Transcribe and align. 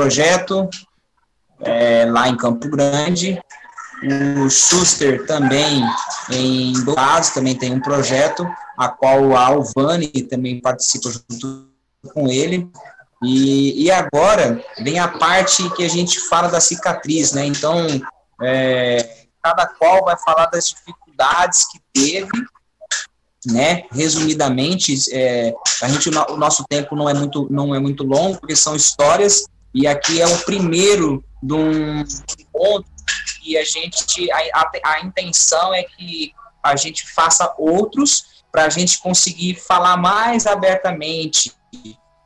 projeto 0.00 0.66
é, 1.60 2.06
lá 2.06 2.26
em 2.26 2.36
Campo 2.36 2.70
Grande. 2.70 3.38
O 4.02 4.48
Schuster 4.48 5.26
também 5.26 5.84
em 6.30 6.72
Dourados 6.84 7.28
também 7.30 7.54
tem 7.54 7.70
um 7.70 7.80
projeto, 7.80 8.48
a 8.78 8.88
qual 8.88 9.36
a 9.36 9.48
Alvani 9.48 10.08
também 10.22 10.58
participa 10.58 11.10
junto 11.10 11.68
com 12.14 12.28
ele. 12.28 12.66
E, 13.22 13.84
e 13.84 13.90
agora 13.90 14.64
vem 14.78 14.98
a 14.98 15.06
parte 15.06 15.68
que 15.76 15.84
a 15.84 15.88
gente 15.88 16.18
fala 16.18 16.48
da 16.48 16.62
cicatriz, 16.62 17.32
né? 17.32 17.44
Então, 17.44 17.86
é, 18.40 19.26
cada 19.42 19.66
qual 19.66 20.02
vai 20.02 20.16
falar 20.16 20.46
das 20.46 20.70
dificuldades 20.70 21.66
que 21.70 21.78
teve, 21.92 22.30
né? 23.44 23.84
Resumidamente, 23.92 24.96
é, 25.12 25.52
a 25.82 25.88
gente 25.88 26.08
o 26.08 26.36
nosso 26.38 26.64
tempo 26.70 26.96
não 26.96 27.06
é 27.06 27.12
muito 27.12 27.46
não 27.50 27.74
é 27.74 27.78
muito 27.78 28.02
longo 28.02 28.38
porque 28.38 28.56
são 28.56 28.74
histórias 28.74 29.44
e 29.74 29.86
aqui 29.86 30.20
é 30.20 30.26
o 30.26 30.38
primeiro 30.44 31.24
de 31.42 31.54
um 31.54 32.00
encontro 32.38 32.90
e 33.44 33.56
a 33.56 33.64
gente 33.64 34.30
a, 34.30 34.60
a, 34.60 34.70
a 34.84 35.00
intenção 35.00 35.72
é 35.72 35.82
que 35.82 36.32
a 36.62 36.76
gente 36.76 37.10
faça 37.10 37.54
outros 37.58 38.44
para 38.52 38.64
a 38.64 38.68
gente 38.68 38.98
conseguir 38.98 39.54
falar 39.54 39.96
mais 39.96 40.46
abertamente 40.46 41.52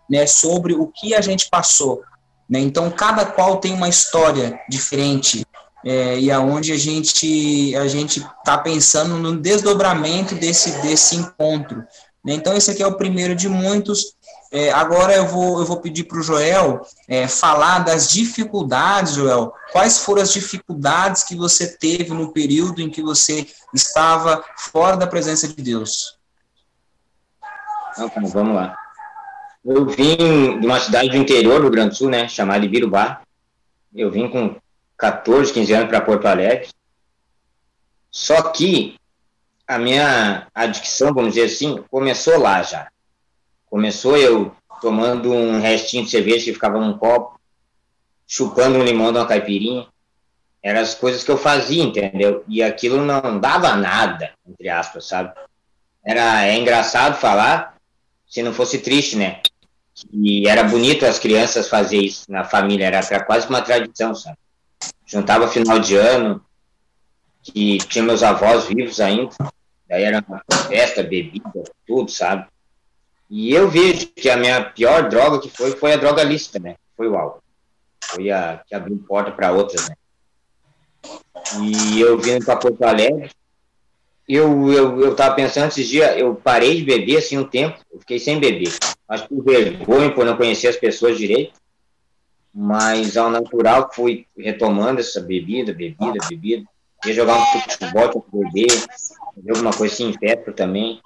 né, 0.09 0.27
sobre 0.27 0.75
o 0.75 0.87
que 0.89 1.15
a 1.15 1.21
gente 1.21 1.49
passou. 1.49 2.03
Né? 2.49 2.61
Então, 2.61 2.91
cada 2.91 3.25
qual 3.25 3.59
tem 3.59 3.73
uma 3.73 3.89
história 3.89 4.59
diferente 4.69 5.47
é, 5.85 6.19
e 6.19 6.31
aonde 6.31 6.73
a 6.73 6.79
gente 6.79 7.75
a 7.77 7.87
gente 7.87 8.21
está 8.21 8.57
pensando 8.57 9.17
no 9.19 9.37
desdobramento 9.37 10.35
desse 10.35 10.71
desse 10.83 11.17
encontro. 11.17 11.85
Né? 12.25 12.35
Então, 12.35 12.57
esse 12.57 12.71
aqui 12.71 12.83
é 12.83 12.87
o 12.87 12.97
primeiro 12.97 13.35
de 13.35 13.49
muitos. 13.49 14.15
É, 14.57 14.71
agora 14.71 15.13
eu 15.13 15.27
vou, 15.27 15.59
eu 15.59 15.67
vou 15.67 15.81
pedir 15.81 16.05
para 16.05 16.17
o 16.17 16.23
Joel 16.23 16.87
é, 17.09 17.27
falar 17.27 17.81
das 17.81 18.09
dificuldades, 18.09 19.15
Joel. 19.15 19.53
Quais 19.73 19.99
foram 19.99 20.23
as 20.23 20.33
dificuldades 20.33 21.25
que 21.25 21.35
você 21.35 21.77
teve 21.77 22.15
no 22.15 22.33
período 22.33 22.81
em 22.81 22.89
que 22.89 23.03
você 23.03 23.49
estava 23.75 24.45
fora 24.57 24.97
da 24.97 25.09
presença 25.09 25.49
de 25.49 25.61
Deus? 25.61 26.17
Então, 27.99 28.09
vamos 28.29 28.55
lá. 28.55 28.79
Eu 29.65 29.87
vim 29.87 30.61
de 30.61 30.65
uma 30.65 30.79
cidade 30.79 31.09
do 31.09 31.17
interior 31.17 31.61
do 31.61 31.69
Grande 31.69 31.97
Sul, 31.97 32.09
né, 32.09 32.29
chamada 32.29 32.65
Ibirubá. 32.65 33.23
Eu 33.93 34.09
vim 34.09 34.29
com 34.29 34.55
14, 34.97 35.53
15 35.53 35.73
anos 35.73 35.89
para 35.89 36.01
Porto 36.01 36.27
Alegre. 36.27 36.69
Só 38.09 38.41
que 38.41 39.01
a 39.67 39.81
minha 39.81 40.47
adicção, 40.55 41.13
vamos 41.13 41.35
dizer 41.35 41.47
assim, 41.47 41.83
começou 41.91 42.39
lá 42.39 42.63
já. 42.63 42.94
Começou 43.75 44.17
eu 44.17 44.55
tomando 44.81 45.33
um 45.33 45.61
restinho 45.61 46.05
de 46.05 46.11
cerveja 46.13 46.45
que 46.45 46.53
ficava 46.53 46.79
num 46.79 46.97
copo, 46.97 47.41
chupando 48.25 48.79
um 48.79 48.85
limão 48.85 49.11
de 49.11 49.19
uma 49.19 49.27
caipirinha. 49.27 49.89
Eram 50.63 50.79
as 50.79 50.95
coisas 50.95 51.25
que 51.25 51.31
eu 51.33 51.37
fazia, 51.37 51.83
entendeu? 51.83 52.45
E 52.47 52.63
aquilo 52.63 53.05
não 53.05 53.41
dava 53.41 53.75
nada, 53.75 54.31
entre 54.47 54.69
aspas, 54.69 55.09
sabe? 55.09 55.35
Era, 56.07 56.47
é 56.47 56.57
engraçado 56.57 57.19
falar, 57.19 57.77
se 58.29 58.45
não 58.45 58.53
fosse 58.53 58.79
triste, 58.79 59.17
né? 59.17 59.41
E 60.13 60.47
era 60.47 60.63
bonito 60.63 61.05
as 61.05 61.19
crianças 61.19 61.69
fazer 61.69 61.99
isso 61.99 62.31
na 62.31 62.45
família, 62.45 62.87
era 62.87 63.25
quase 63.25 63.49
uma 63.49 63.61
tradição, 63.61 64.15
sabe? 64.15 64.39
Juntava 65.05 65.49
final 65.49 65.81
de 65.81 65.97
ano, 65.97 66.41
que 67.43 67.79
tinha 67.79 68.05
meus 68.05 68.23
avós 68.23 68.67
vivos 68.67 69.01
ainda, 69.01 69.35
daí 69.89 70.05
era 70.05 70.25
uma 70.29 70.41
festa, 70.69 71.03
bebida, 71.03 71.65
tudo, 71.85 72.09
sabe? 72.09 72.47
E 73.29 73.53
eu 73.53 73.69
vejo 73.69 74.09
que 74.09 74.29
a 74.29 74.37
minha 74.37 74.63
pior 74.65 75.09
droga 75.09 75.41
que 75.41 75.49
foi, 75.49 75.73
foi 75.73 75.93
a 75.93 75.97
droga 75.97 76.23
lícita, 76.23 76.59
né? 76.59 76.77
Foi 76.97 77.09
o 77.09 77.17
álcool. 77.17 77.43
Foi 78.05 78.31
a 78.31 78.63
que 78.67 78.75
abriu 78.75 79.03
porta 79.09 79.33
para 79.33 79.53
outras, 79.53 79.89
né? 79.89 79.97
E 81.61 82.01
eu 82.01 82.19
vindo 82.19 82.45
para 82.45 82.57
Porto 82.57 82.83
Alegre, 82.83 83.31
eu, 84.29 84.73
eu, 84.73 85.01
eu 85.01 85.15
tava 85.15 85.35
pensando 85.35 85.69
esses 85.69 85.87
dias, 85.87 86.17
eu 86.17 86.35
parei 86.35 86.77
de 86.77 86.85
beber 86.85 87.19
assim 87.19 87.37
um 87.37 87.45
tempo, 87.45 87.79
eu 87.93 88.01
fiquei 88.01 88.19
sem 88.19 88.39
beber. 88.39 88.73
Acho 89.07 89.29
que 89.29 89.41
vergonha, 89.41 90.15
por 90.15 90.25
não 90.25 90.37
conhecer 90.37 90.69
as 90.69 90.77
pessoas 90.77 91.19
direito, 91.19 91.53
mas 92.53 93.17
ao 93.17 93.31
natural 93.31 93.91
fui 93.93 94.27
retomando 94.37 95.01
essa 95.01 95.21
bebida, 95.21 95.75
bebida, 95.75 96.19
bebida. 96.29 96.65
Ia 97.05 97.13
jogar 97.13 97.37
um 97.37 97.61
futebol 97.61 98.25
beber, 98.33 98.71
fazer 99.35 99.51
alguma 99.51 99.73
coisa 99.73 99.93
assim 99.93 100.11
em 100.11 100.53
também. 100.55 101.03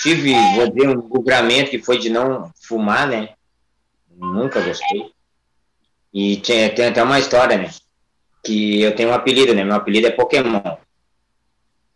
Tive, 0.00 0.32
vou 0.54 0.70
dizer, 0.70 0.88
um 0.88 1.08
livramento 1.14 1.70
que 1.70 1.78
foi 1.78 1.98
de 1.98 2.08
não 2.08 2.50
fumar, 2.60 3.06
né? 3.06 3.34
Nunca 4.16 4.60
gostei. 4.60 5.12
E 6.12 6.38
tem, 6.38 6.74
tem 6.74 6.86
até 6.86 7.02
uma 7.02 7.18
história, 7.18 7.58
né? 7.58 7.70
Que 8.42 8.80
eu 8.80 8.94
tenho 8.94 9.10
um 9.10 9.14
apelido, 9.14 9.54
né? 9.54 9.62
Meu 9.62 9.76
apelido 9.76 10.06
é 10.06 10.10
Pokémon. 10.10 10.60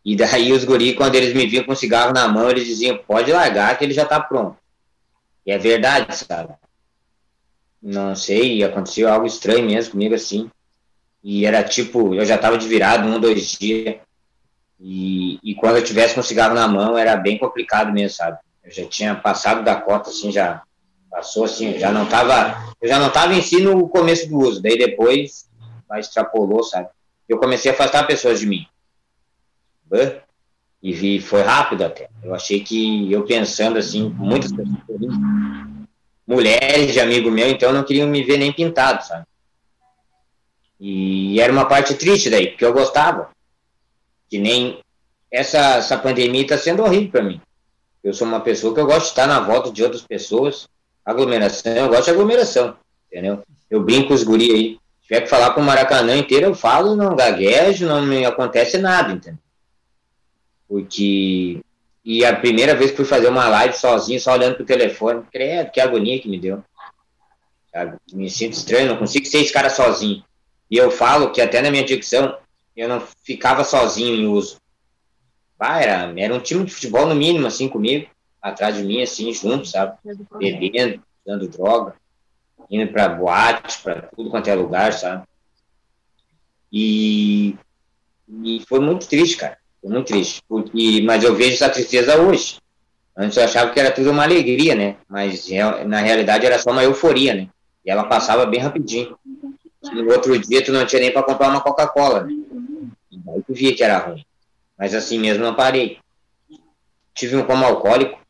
E 0.04 0.14
daí 0.14 0.52
os 0.52 0.64
guri, 0.64 0.94
quando 0.94 1.14
eles 1.14 1.34
me 1.34 1.46
viam 1.46 1.64
com 1.64 1.74
cigarro 1.74 2.12
na 2.12 2.28
mão, 2.28 2.50
eles 2.50 2.66
diziam, 2.66 2.98
pode 2.98 3.32
largar 3.32 3.76
que 3.78 3.84
ele 3.84 3.94
já 3.94 4.04
tá 4.04 4.20
pronto. 4.20 4.58
E 5.46 5.50
é 5.50 5.56
verdade, 5.56 6.14
sabe? 6.14 6.52
Não 7.82 8.14
sei, 8.14 8.62
aconteceu 8.62 9.08
algo 9.08 9.26
estranho 9.26 9.64
mesmo 9.64 9.92
comigo 9.92 10.14
assim. 10.14 10.50
E 11.22 11.46
era 11.46 11.64
tipo, 11.64 12.14
eu 12.14 12.24
já 12.26 12.36
tava 12.36 12.58
de 12.58 12.68
virado 12.68 13.08
um, 13.08 13.18
dois 13.18 13.52
dias. 13.52 13.96
E, 14.80 15.38
e 15.42 15.54
quando 15.54 15.76
eu 15.76 15.84
tivesse 15.84 16.14
com 16.14 16.22
cigarro 16.22 16.54
na 16.54 16.68
mão, 16.68 16.98
era 16.98 17.16
bem 17.16 17.38
complicado 17.38 17.92
mesmo, 17.92 18.16
sabe? 18.16 18.38
Eu 18.62 18.70
já 18.70 18.86
tinha 18.86 19.14
passado 19.14 19.62
da 19.62 19.76
cota, 19.76 20.10
assim, 20.10 20.32
já 20.32 20.62
passou 21.10 21.44
assim, 21.44 21.78
já 21.78 21.92
não 21.92 22.06
tava, 22.06 22.74
eu 22.80 22.88
já 22.88 22.98
não 22.98 23.10
tava 23.10 23.34
em 23.34 23.42
si 23.42 23.60
no 23.60 23.88
começo 23.88 24.28
do 24.28 24.38
uso. 24.38 24.60
Daí 24.60 24.76
depois, 24.76 25.48
mais 25.88 26.06
extrapolou, 26.06 26.62
sabe? 26.62 26.88
Eu 27.28 27.38
comecei 27.38 27.70
a 27.70 27.74
afastar 27.74 28.06
pessoas 28.06 28.40
de 28.40 28.46
mim 28.46 28.66
e 30.82 30.92
vi, 30.92 31.20
foi 31.20 31.42
rápido 31.42 31.82
até. 31.82 32.08
Eu 32.22 32.34
achei 32.34 32.60
que, 32.60 33.10
eu 33.10 33.24
pensando 33.24 33.78
assim, 33.78 34.08
muitas 34.10 34.52
pessoas, 34.52 35.14
mulheres 36.26 36.92
de 36.92 37.00
amigo 37.00 37.30
meu, 37.30 37.48
então 37.48 37.72
não 37.72 37.84
queriam 37.84 38.08
me 38.08 38.22
ver 38.22 38.38
nem 38.38 38.52
pintado, 38.52 39.04
sabe? 39.04 39.24
E 40.78 41.40
era 41.40 41.52
uma 41.52 41.66
parte 41.66 41.94
triste 41.94 42.28
daí, 42.28 42.48
porque 42.48 42.64
eu 42.64 42.72
gostava. 42.72 43.30
Que 44.34 44.38
nem 44.40 44.80
essa, 45.30 45.76
essa 45.76 45.96
pandemia 45.96 46.42
está 46.42 46.58
sendo 46.58 46.82
horrível 46.82 47.08
para 47.08 47.22
mim. 47.22 47.40
Eu 48.02 48.12
sou 48.12 48.26
uma 48.26 48.40
pessoa 48.40 48.74
que 48.74 48.80
eu 48.80 48.84
gosto 48.84 49.02
de 49.02 49.08
estar 49.10 49.28
na 49.28 49.38
volta 49.38 49.70
de 49.70 49.80
outras 49.80 50.02
pessoas. 50.02 50.68
Aglomeração, 51.04 51.72
eu 51.72 51.88
gosto 51.88 52.06
de 52.06 52.10
aglomeração, 52.10 52.76
entendeu? 53.06 53.44
Eu 53.70 53.80
brinco 53.80 54.08
com 54.08 54.14
os 54.14 54.24
guri 54.24 54.50
aí. 54.50 54.78
Se 55.02 55.06
tiver 55.06 55.20
que 55.20 55.28
falar 55.28 55.50
com 55.50 55.60
o 55.60 55.64
Maracanã 55.64 56.16
inteiro, 56.16 56.46
eu 56.46 56.54
falo, 56.56 56.96
não 56.96 57.14
gaguejo, 57.14 57.86
não 57.86 58.02
me 58.02 58.26
acontece 58.26 58.76
nada, 58.76 59.12
entendeu? 59.12 59.38
Porque. 60.66 61.60
E 62.04 62.24
a 62.24 62.34
primeira 62.34 62.74
vez 62.74 62.90
que 62.90 62.96
fui 62.96 63.04
fazer 63.04 63.28
uma 63.28 63.48
live 63.48 63.76
sozinho, 63.76 64.18
só 64.18 64.32
olhando 64.32 64.56
pro 64.56 64.66
telefone, 64.66 65.22
credo, 65.30 65.70
que 65.70 65.80
agonia 65.80 66.18
que 66.18 66.28
me 66.28 66.40
deu. 66.40 66.60
Me 68.12 68.28
sinto 68.28 68.54
estranho, 68.54 68.88
não 68.88 68.96
consigo 68.96 69.26
ser 69.26 69.42
esse 69.42 69.52
cara 69.52 69.70
sozinho. 69.70 70.24
E 70.68 70.76
eu 70.76 70.90
falo 70.90 71.30
que 71.30 71.40
até 71.40 71.62
na 71.62 71.70
minha 71.70 71.84
dicção, 71.84 72.36
eu 72.76 72.88
não 72.88 73.00
ficava 73.22 73.64
sozinho 73.64 74.14
em 74.14 74.26
uso. 74.26 74.58
Ah, 75.58 75.80
era, 75.80 76.20
era 76.20 76.34
um 76.34 76.40
time 76.40 76.64
de 76.64 76.74
futebol 76.74 77.06
no 77.06 77.14
mínimo, 77.14 77.46
assim, 77.46 77.68
comigo, 77.68 78.06
atrás 78.42 78.76
de 78.76 78.82
mim, 78.82 79.00
assim, 79.02 79.32
junto, 79.32 79.66
sabe? 79.66 79.96
Bebendo, 80.38 81.02
dando 81.24 81.48
droga, 81.48 81.94
indo 82.70 82.92
pra 82.92 83.08
boate, 83.08 83.78
pra 83.82 84.02
tudo 84.14 84.30
quanto 84.30 84.48
é 84.48 84.54
lugar, 84.54 84.92
sabe? 84.92 85.24
E, 86.70 87.56
e 88.42 88.62
foi 88.68 88.80
muito 88.80 89.08
triste, 89.08 89.36
cara. 89.36 89.56
Foi 89.80 89.90
muito 89.90 90.08
triste. 90.08 90.42
Porque, 90.48 91.02
mas 91.06 91.22
eu 91.22 91.34
vejo 91.34 91.54
essa 91.54 91.70
tristeza 91.70 92.20
hoje. 92.20 92.58
Antes 93.16 93.36
eu 93.36 93.44
achava 93.44 93.70
que 93.70 93.78
era 93.78 93.92
tudo 93.92 94.10
uma 94.10 94.24
alegria, 94.24 94.74
né? 94.74 94.96
Mas 95.08 95.48
na 95.86 96.00
realidade 96.00 96.44
era 96.44 96.58
só 96.58 96.72
uma 96.72 96.82
euforia, 96.82 97.32
né? 97.32 97.48
E 97.86 97.90
ela 97.90 98.04
passava 98.04 98.44
bem 98.44 98.60
rapidinho. 98.60 99.16
No 99.92 100.10
outro 100.12 100.36
dia 100.38 100.64
tu 100.64 100.72
não 100.72 100.84
tinha 100.84 101.00
nem 101.00 101.12
para 101.12 101.22
comprar 101.22 101.48
uma 101.48 101.60
Coca-Cola, 101.60 102.24
né? 102.24 102.34
Tu 103.46 103.54
via 103.54 103.74
que 103.74 103.82
era 103.82 103.98
ruim. 103.98 104.24
Mas 104.78 104.94
assim 104.94 105.18
mesmo 105.18 105.44
não 105.44 105.54
parei. 105.54 105.98
Tive 107.14 107.36
um 107.36 107.44
coma 107.44 107.66
alcoólico. 107.66 108.20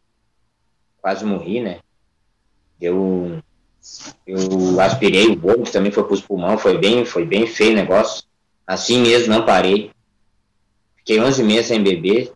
Quase 1.01 1.25
morri, 1.25 1.61
né? 1.61 1.81
Eu, 2.81 3.43
eu 4.27 4.81
aspirei 4.81 5.29
o 5.29 5.37
bolo, 5.37 5.63
que 5.63 5.73
também 5.73 5.93
foi 5.93 6.05
para 6.05 6.15
os 6.15 6.21
pulmões. 6.21 6.61
Foi 6.61 6.79
bem, 6.79 7.05
foi 7.05 7.25
bem 7.25 7.47
feio 7.47 7.73
o 7.73 7.77
negócio. 7.77 8.25
Assim 8.67 9.01
mesmo 9.01 9.35
não 9.35 9.45
parei. 9.45 9.91
Fiquei 10.97 11.21
11 11.21 11.43
meses 11.43 11.67
sem 11.67 11.83
beber. 11.83 12.33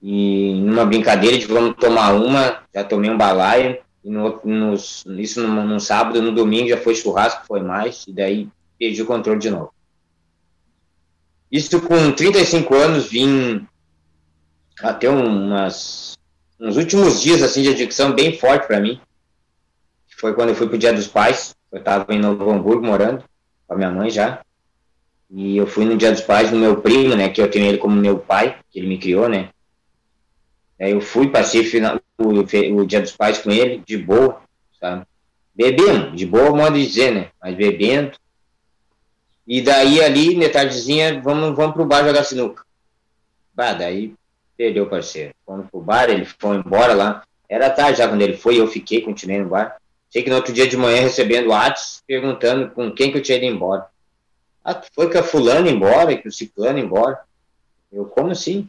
E 0.00 0.60
numa 0.60 0.84
brincadeira 0.84 1.38
de 1.38 1.46
vamos 1.46 1.76
tomar 1.76 2.12
uma, 2.12 2.62
já 2.74 2.84
tomei 2.84 3.10
um 3.10 3.18
balaio. 3.18 3.78
E 4.02 4.10
no, 4.10 4.40
no, 4.44 4.74
isso 4.74 5.46
no, 5.46 5.64
no, 5.64 5.80
sábado, 5.80 6.20
no 6.20 6.32
domingo 6.32 6.68
já 6.68 6.76
foi 6.76 6.94
churrasco, 6.94 7.46
foi 7.46 7.60
mais. 7.60 8.04
E 8.06 8.12
daí 8.12 8.48
perdi 8.78 9.02
o 9.02 9.06
controle 9.06 9.38
de 9.38 9.50
novo. 9.50 9.73
Isso 11.54 11.80
com 11.82 12.10
35 12.10 12.74
anos, 12.74 13.06
vim 13.06 13.64
até 14.80 15.08
umas, 15.08 16.18
uns 16.58 16.76
últimos 16.76 17.22
dias 17.22 17.44
assim 17.44 17.62
de 17.62 17.68
adicção 17.68 18.12
bem 18.12 18.36
forte 18.36 18.66
para 18.66 18.80
mim. 18.80 19.00
Foi 20.18 20.34
quando 20.34 20.48
eu 20.48 20.56
fui 20.56 20.66
pro 20.66 20.76
Dia 20.76 20.92
dos 20.92 21.06
Pais. 21.06 21.54
Eu 21.70 21.78
estava 21.78 22.12
em 22.12 22.18
Novo 22.18 22.50
Hamburgo 22.50 22.84
morando 22.84 23.22
com 23.68 23.74
a 23.74 23.76
minha 23.76 23.88
mãe 23.88 24.10
já. 24.10 24.40
E 25.30 25.56
eu 25.56 25.64
fui 25.64 25.84
no 25.84 25.96
Dia 25.96 26.10
dos 26.10 26.22
Pais 26.22 26.50
no 26.50 26.58
meu 26.58 26.80
primo, 26.80 27.14
né? 27.14 27.28
Que 27.28 27.40
eu 27.40 27.48
tenho 27.48 27.66
ele 27.66 27.78
como 27.78 27.94
meu 27.94 28.18
pai, 28.18 28.58
que 28.68 28.80
ele 28.80 28.88
me 28.88 28.98
criou, 28.98 29.28
né? 29.28 29.50
Aí 30.80 30.90
eu 30.90 31.00
fui, 31.00 31.30
passei 31.30 31.62
final, 31.62 32.00
o, 32.18 32.30
o 32.30 32.84
Dia 32.84 33.00
dos 33.00 33.12
Pais 33.12 33.38
com 33.38 33.52
ele, 33.52 33.80
de 33.86 33.96
boa, 33.96 34.42
sabe? 34.80 35.06
Bebendo, 35.54 36.16
de 36.16 36.26
boa 36.26 36.50
modo 36.50 36.74
de 36.76 36.84
dizer, 36.84 37.14
né? 37.14 37.28
Mas 37.40 37.54
bebendo. 37.54 38.10
E 39.46 39.60
daí 39.60 40.02
ali, 40.02 40.36
metardezinha, 40.36 41.20
vamos, 41.20 41.54
vamos 41.54 41.74
pro 41.74 41.84
bar 41.84 42.04
jogar 42.04 42.24
sinuca. 42.24 42.64
Bah, 43.54 43.72
daí 43.72 44.14
perdeu 44.56 44.84
o 44.84 44.88
parceiro. 44.88 45.34
Fomos 45.44 45.68
pro 45.70 45.80
bar, 45.80 46.08
ele 46.08 46.24
foi 46.24 46.56
embora 46.56 46.94
lá. 46.94 47.22
Era 47.48 47.70
tarde 47.70 47.98
já 47.98 48.08
quando 48.08 48.22
ele 48.22 48.36
foi, 48.36 48.58
eu 48.58 48.66
fiquei, 48.66 49.02
continuei 49.02 49.40
no 49.40 49.48
bar. 49.48 49.76
Sei 50.08 50.22
que 50.22 50.30
no 50.30 50.36
outro 50.36 50.52
dia 50.52 50.66
de 50.66 50.76
manhã 50.76 51.02
recebendo 51.02 51.52
atos 51.52 52.02
perguntando 52.06 52.70
com 52.70 52.90
quem 52.92 53.10
que 53.10 53.18
eu 53.18 53.22
tinha 53.22 53.36
ido 53.36 53.46
embora. 53.46 53.86
Ah, 54.64 54.80
foi 54.94 55.10
com 55.10 55.18
a 55.18 55.22
fulano 55.22 55.68
embora, 55.68 56.16
com 56.16 56.28
o 56.28 56.32
ciclano 56.32 56.78
embora. 56.78 57.20
Eu, 57.92 58.06
como 58.06 58.30
assim? 58.30 58.68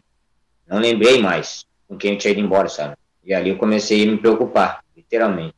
Não 0.67 0.79
lembrei 0.79 1.21
mais 1.21 1.65
com 1.87 1.95
quem 1.95 2.13
eu 2.13 2.17
tinha 2.17 2.31
ido 2.31 2.41
embora, 2.41 2.67
sabe? 2.67 2.95
E 3.23 3.33
ali 3.33 3.49
eu 3.49 3.57
comecei 3.57 4.03
a 4.03 4.11
me 4.11 4.17
preocupar, 4.17 4.83
literalmente. 4.95 5.55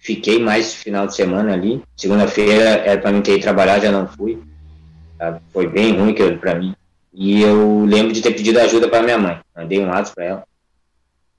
Fiquei 0.00 0.38
mais 0.38 0.74
final 0.74 1.06
de 1.06 1.14
semana 1.14 1.52
ali. 1.52 1.82
Segunda-feira 1.94 2.70
era 2.70 3.00
para 3.00 3.12
mim 3.12 3.20
ter 3.20 3.34
ido 3.34 3.42
trabalhar, 3.42 3.78
já 3.78 3.92
não 3.92 4.08
fui. 4.08 4.42
Sabe? 5.18 5.42
Foi 5.52 5.68
bem 5.68 5.94
ruim 5.94 6.14
para 6.38 6.54
mim. 6.54 6.74
E 7.12 7.42
eu 7.42 7.84
lembro 7.84 8.12
de 8.12 8.22
ter 8.22 8.32
pedido 8.32 8.58
ajuda 8.60 8.88
para 8.88 9.02
minha 9.02 9.18
mãe. 9.18 9.40
Mandei 9.54 9.78
um 9.78 9.88
WhatsApp 9.88 10.14
para 10.14 10.24
ela. 10.24 10.44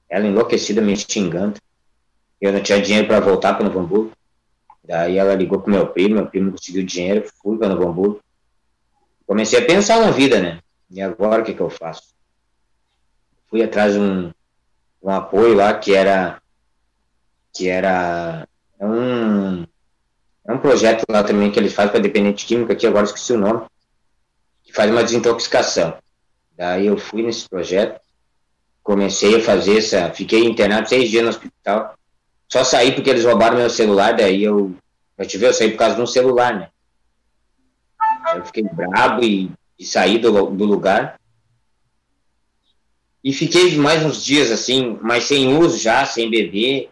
Ela 0.07 0.27
enlouquecida, 0.27 0.79
me 0.79 0.95
xingando. 0.95 1.55
Eu 2.39 2.53
não 2.53 2.61
tinha 2.61 2.79
dinheiro 2.79 3.07
para 3.07 3.19
voltar 3.19 3.55
para 3.55 3.65
Novo 3.65 3.79
Hamburgo. 3.79 4.11
Daí 4.83 5.17
ela 5.17 5.33
ligou 5.33 5.59
pro 5.59 5.71
meu 5.71 5.87
primo, 5.87 6.15
meu 6.15 6.27
primo 6.27 6.51
conseguiu 6.51 6.83
dinheiro, 6.83 7.27
fui 7.41 7.57
para 7.57 7.69
Novo 7.69 7.87
Hamburgo. 7.87 8.19
Comecei 9.25 9.57
a 9.57 9.65
pensar 9.65 9.99
na 9.99 10.11
vida, 10.11 10.39
né? 10.39 10.59
E 10.89 11.01
agora 11.01 11.41
o 11.41 11.45
que, 11.45 11.53
que 11.53 11.61
eu 11.61 11.69
faço? 11.69 12.13
Fui 13.49 13.63
atrás 13.63 13.93
de 13.93 13.99
um, 13.99 14.31
um 15.01 15.09
apoio 15.09 15.55
lá 15.55 15.73
que 15.73 15.95
era 15.95 16.39
que 17.53 17.67
era 17.67 18.47
é 18.81 18.85
um 18.85 19.65
é 20.43 20.51
um 20.51 20.57
projeto 20.57 21.05
lá 21.09 21.23
também 21.23 21.51
que 21.51 21.59
eles 21.59 21.73
fazem 21.73 21.91
para 21.91 22.01
dependente 22.01 22.45
químico 22.45 22.73
aqui 22.73 22.85
agora 22.85 23.05
esqueci 23.05 23.31
o 23.31 23.37
nome 23.37 23.65
que 24.63 24.73
faz 24.73 24.91
uma 24.91 25.03
desintoxicação 25.03 25.97
daí 26.57 26.87
eu 26.87 26.97
fui 26.97 27.21
nesse 27.23 27.47
projeto 27.47 28.01
comecei 28.83 29.37
a 29.37 29.41
fazer 29.41 29.77
essa 29.77 30.11
fiquei 30.11 30.43
internado 30.43 30.89
seis 30.89 31.09
dias 31.09 31.23
no 31.23 31.29
hospital 31.29 31.95
só 32.51 32.65
saí 32.65 32.91
porque 32.91 33.09
eles 33.09 33.23
roubaram 33.23 33.55
meu 33.55 33.69
celular, 33.69 34.13
daí 34.13 34.43
eu. 34.43 34.75
Eu 35.17 35.25
te 35.25 35.37
vi, 35.37 35.45
eu 35.45 35.53
saí 35.53 35.71
por 35.71 35.77
causa 35.77 35.95
de 35.95 36.01
um 36.01 36.05
celular, 36.05 36.53
né? 36.53 36.69
Eu 38.35 38.43
fiquei 38.43 38.63
brabo 38.63 39.23
e, 39.23 39.49
e 39.79 39.85
saí 39.85 40.17
do, 40.17 40.47
do 40.47 40.65
lugar. 40.65 41.17
E 43.23 43.31
fiquei 43.31 43.77
mais 43.77 44.03
uns 44.03 44.25
dias 44.25 44.51
assim, 44.51 44.99
mas 45.01 45.23
sem 45.25 45.57
uso 45.57 45.77
já, 45.77 46.05
sem 46.05 46.29
beber. 46.29 46.89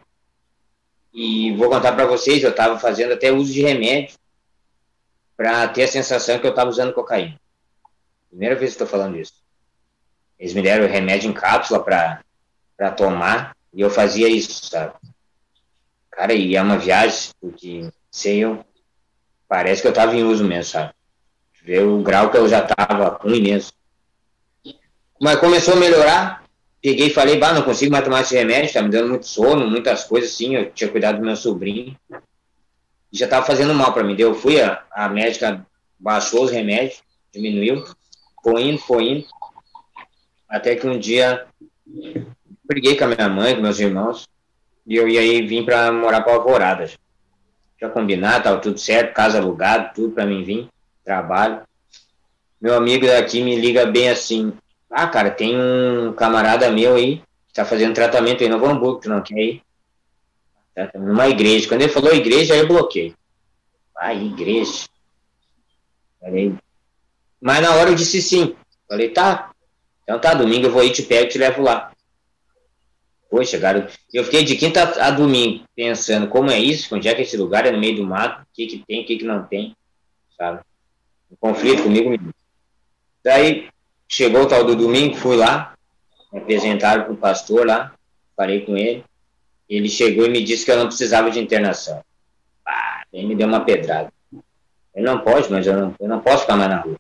E 1.22 1.54
vou 1.58 1.68
contar 1.68 1.92
para 1.92 2.06
vocês, 2.06 2.42
eu 2.42 2.50
estava 2.50 2.80
fazendo 2.80 3.12
até 3.12 3.30
uso 3.30 3.52
de 3.52 3.62
remédio 3.62 4.18
para 5.36 5.68
ter 5.68 5.84
a 5.84 5.88
sensação 5.90 6.40
que 6.40 6.48
eu 6.48 6.52
estava 6.52 6.70
usando 6.70 6.94
cocaína. 6.94 7.38
Primeira 8.30 8.56
vez 8.56 8.72
que 8.72 8.76
estou 8.76 8.88
falando 8.88 9.18
isso. 9.18 9.34
Eles 10.40 10.54
me 10.54 10.62
deram 10.62 10.88
remédio 10.88 11.30
em 11.30 11.34
cápsula 11.34 11.84
para 11.84 12.92
tomar 12.96 13.54
e 13.74 13.82
eu 13.82 13.90
fazia 13.90 14.30
isso, 14.30 14.68
sabe? 14.68 14.94
Cara, 16.10 16.34
e 16.34 16.56
é 16.56 16.62
uma 16.62 16.78
viagem, 16.78 17.32
porque 17.42 17.90
sei 18.10 18.40
eu, 18.40 18.64
parece 19.46 19.82
que 19.82 19.90
eu 19.90 19.94
tava 19.94 20.16
em 20.16 20.24
uso 20.24 20.46
mesmo, 20.46 20.72
sabe? 20.72 20.94
Ver 21.62 21.84
o 21.84 22.02
grau 22.02 22.32
que 22.32 22.38
eu 22.38 22.48
já 22.48 22.62
tava 22.62 23.18
ruim 23.22 23.42
mesmo. 23.42 23.74
Mas 25.20 25.38
começou 25.42 25.74
a 25.74 25.78
melhorar, 25.82 26.39
peguei 26.82 27.08
e 27.08 27.14
falei, 27.14 27.38
bah, 27.38 27.54
não 27.54 27.62
consigo 27.62 27.92
mais 27.92 28.04
tomar 28.04 28.22
esse 28.22 28.36
remédio, 28.36 28.74
tá 28.74 28.82
me 28.82 28.90
dando 28.90 29.10
muito 29.10 29.28
sono, 29.28 29.68
muitas 29.68 30.04
coisas 30.04 30.32
assim, 30.32 30.56
eu 30.56 30.72
tinha 30.72 30.90
cuidado 30.90 31.18
do 31.18 31.26
meu 31.26 31.36
sobrinho. 31.36 31.96
E 33.12 33.18
já 33.18 33.28
tava 33.28 33.46
fazendo 33.46 33.74
mal 33.74 33.94
para 33.94 34.04
mim. 34.04 34.16
eu 34.18 34.34
fui, 34.34 34.62
a, 34.62 34.84
a 34.92 35.10
médica 35.10 35.66
baixou 36.00 36.44
os 36.44 36.52
remédios, 36.52 37.02
diminuiu, 37.34 37.84
foi 38.44 38.64
indo, 38.64 38.78
foi 38.78 39.04
indo. 39.10 39.26
Até 40.48 40.76
que 40.76 40.88
um 40.88 40.98
dia 40.98 41.46
briguei 42.64 42.96
com 42.96 43.06
a 43.06 43.08
minha 43.08 43.30
mãe, 43.30 43.56
com 43.56 43.62
meus 43.62 43.80
irmãos, 43.80 44.28
e 44.86 44.96
eu 44.96 45.08
ia 45.08 45.20
aí 45.20 45.46
vir 45.46 45.66
para 45.66 45.92
morar 45.92 46.22
para 46.22 46.34
Alvorada. 46.34 46.90
Já 47.80 47.90
combinado, 47.90 48.44
tava 48.44 48.60
tudo 48.60 48.78
certo, 48.78 49.14
casa 49.14 49.40
alugada, 49.40 49.92
tudo 49.94 50.14
para 50.14 50.26
mim 50.26 50.44
vir, 50.44 50.68
trabalho. 51.04 51.62
Meu 52.60 52.76
amigo 52.76 53.08
daqui 53.08 53.42
me 53.42 53.56
liga 53.56 53.86
bem 53.86 54.10
assim: 54.10 54.54
"Ah, 54.90 55.08
cara, 55.08 55.32
tem 55.32 55.56
um 55.58 56.14
camarada 56.14 56.72
meu 56.72 56.96
aí 56.96 57.22
que 57.48 57.54
tá 57.54 57.66
fazendo 57.66 57.94
tratamento 57.94 58.44
em 58.44 58.50
Novo 58.50 58.66
Hamburgo, 58.66 59.02
tu 59.02 59.10
não 59.10 59.22
quer 59.22 59.40
ir?" 59.40 59.64
Tá, 60.74 60.90
numa 60.96 61.28
igreja. 61.28 61.68
Quando 61.68 61.82
ele 61.82 61.92
falou 61.92 62.14
igreja, 62.14 62.54
aí 62.54 62.60
eu 62.62 62.68
bloqueei. 62.68 63.14
Ah, 63.98 64.14
igreja. 64.14 64.88
Falei. 66.20 66.56
Mas 67.42 67.62
na 67.62 67.76
hora 67.76 67.90
eu 67.90 67.96
disse 67.96 68.22
sim. 68.22 68.56
Falei, 68.88 69.10
tá. 69.10 69.52
Então 70.04 70.20
tá, 70.20 70.34
domingo 70.34 70.68
eu 70.68 70.72
vou 70.72 70.84
ir, 70.84 70.92
te 70.92 71.04
pego 71.04 71.26
e 71.26 71.30
te 71.30 71.38
levo 71.38 71.62
lá. 71.62 71.92
Poxa, 73.30 73.60
cara, 73.60 73.88
eu 74.12 74.24
fiquei 74.24 74.44
de 74.44 74.56
quinta 74.56 74.82
a 75.06 75.12
domingo 75.12 75.64
pensando 75.76 76.28
como 76.28 76.50
é 76.50 76.58
isso, 76.58 76.96
onde 76.96 77.08
é 77.08 77.14
que 77.14 77.22
esse 77.22 77.38
lugar 77.38 77.66
é 77.66 77.72
no 77.72 77.78
meio 77.78 77.98
do 77.98 78.04
mato, 78.04 78.42
o 78.42 78.46
que, 78.52 78.66
que 78.66 78.84
tem, 78.88 79.04
o 79.04 79.06
que, 79.06 79.18
que 79.18 79.24
não 79.24 79.44
tem, 79.46 79.76
sabe? 80.36 80.62
Um 81.30 81.36
conflito 81.36 81.84
comigo 81.84 82.10
mesmo. 82.10 82.34
Daí 83.24 83.70
chegou 84.10 84.42
o 84.42 84.48
tal 84.48 84.64
do 84.66 84.76
domingo, 84.76 85.16
fui 85.16 85.38
lá, 85.38 85.76
apresentaram 86.34 87.04
para 87.04 87.14
o 87.14 87.18
pastor 87.18 87.66
lá, 87.66 87.94
falei 88.36 88.62
com 88.66 88.76
ele. 88.76 89.06
Ele 89.70 89.88
chegou 89.88 90.26
e 90.26 90.30
me 90.30 90.44
disse 90.44 90.66
que 90.66 90.72
eu 90.72 90.78
não 90.78 90.88
precisava 90.88 91.30
de 91.30 91.40
internação. 91.40 92.04
Ah, 92.68 93.04
ele 93.14 93.28
me 93.28 93.36
deu 93.36 93.48
uma 93.48 93.64
pedrada. 93.64 94.12
Ele 94.96 95.06
não 95.06 95.20
pode, 95.20 95.50
mas 95.52 95.68
eu 95.68 95.78
não, 95.78 95.96
eu 96.00 96.10
não 96.10 96.20
posso 96.20 96.42
ficar 96.42 96.58
mais 96.58 96.70
na 96.72 96.82
rua. 96.82 97.00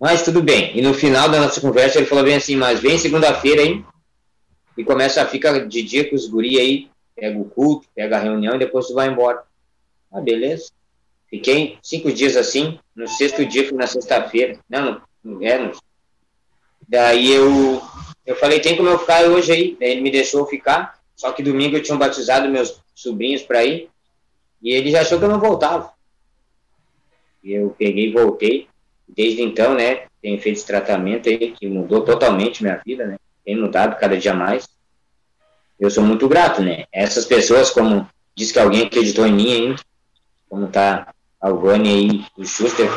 Mas 0.00 0.22
tudo 0.22 0.42
bem. 0.42 0.76
E 0.76 0.80
no 0.80 0.94
final 0.94 1.28
da 1.28 1.40
nossa 1.40 1.60
conversa 1.60 1.98
ele 1.98 2.06
falou 2.06 2.24
bem 2.24 2.36
assim, 2.36 2.56
mas 2.56 2.80
vem 2.80 2.96
segunda-feira 2.96 3.60
aí, 3.60 3.84
e 4.78 4.84
começa 4.84 5.20
a 5.20 5.26
ficar 5.26 5.66
de 5.66 5.82
dia 5.82 6.08
com 6.08 6.16
os 6.16 6.26
guri 6.26 6.58
aí, 6.58 6.88
pega 7.14 7.38
o 7.38 7.44
culto, 7.44 7.86
pega 7.94 8.16
a 8.16 8.20
reunião 8.20 8.54
e 8.54 8.58
depois 8.58 8.86
tu 8.86 8.94
vai 8.94 9.08
embora. 9.08 9.42
Ah, 10.10 10.20
beleza. 10.20 10.70
Fiquei 11.28 11.76
cinco 11.82 12.10
dias 12.10 12.36
assim, 12.36 12.78
no 12.96 13.06
sexto 13.06 13.44
dia 13.44 13.68
fui 13.68 13.76
na 13.76 13.86
sexta-feira. 13.86 14.58
Não, 14.70 15.02
no, 15.28 15.66
no, 15.66 15.72
daí 16.88 17.32
eu, 17.32 17.82
eu 18.24 18.36
falei, 18.36 18.60
tem 18.60 18.76
como 18.76 18.88
eu 18.88 18.98
ficar 18.98 19.24
hoje 19.24 19.52
aí? 19.52 19.76
Daí 19.78 19.90
ele 19.90 20.00
me 20.00 20.10
deixou 20.10 20.46
ficar, 20.46 20.98
só 21.14 21.32
que 21.32 21.42
domingo 21.42 21.76
eu 21.76 21.82
tinha 21.82 21.96
batizado 21.96 22.48
meus 22.48 22.80
sobrinhos 22.94 23.42
para 23.42 23.64
ir, 23.64 23.90
e 24.62 24.72
ele 24.72 24.90
já 24.90 25.02
achou 25.02 25.18
que 25.18 25.24
eu 25.24 25.28
não 25.28 25.40
voltava. 25.40 25.92
E 27.42 27.52
eu 27.52 27.74
peguei 27.78 28.08
e 28.08 28.12
voltei. 28.12 28.68
Desde 29.06 29.42
então, 29.42 29.74
né, 29.74 30.06
tenho 30.20 30.40
feito 30.40 30.56
esse 30.56 30.66
tratamento 30.66 31.28
aí, 31.28 31.52
que 31.52 31.66
mudou 31.66 32.02
totalmente 32.02 32.62
minha 32.62 32.80
vida, 32.84 33.06
né? 33.06 33.16
tem 33.48 33.56
mudado 33.56 33.98
cada 33.98 34.14
dia 34.14 34.34
mais. 34.34 34.68
Eu 35.80 35.90
sou 35.90 36.04
muito 36.04 36.28
grato, 36.28 36.60
né? 36.60 36.84
Essas 36.92 37.24
pessoas, 37.24 37.70
como 37.70 38.06
diz 38.34 38.52
que 38.52 38.58
alguém 38.58 38.84
acreditou 38.84 39.26
em 39.26 39.32
mim 39.32 39.52
ainda, 39.52 39.82
como 40.50 40.66
tá 40.66 41.14
a 41.40 41.50
Vânia 41.50 41.90
aí, 41.90 42.26
o 42.36 42.44
Schuster, 42.44 42.90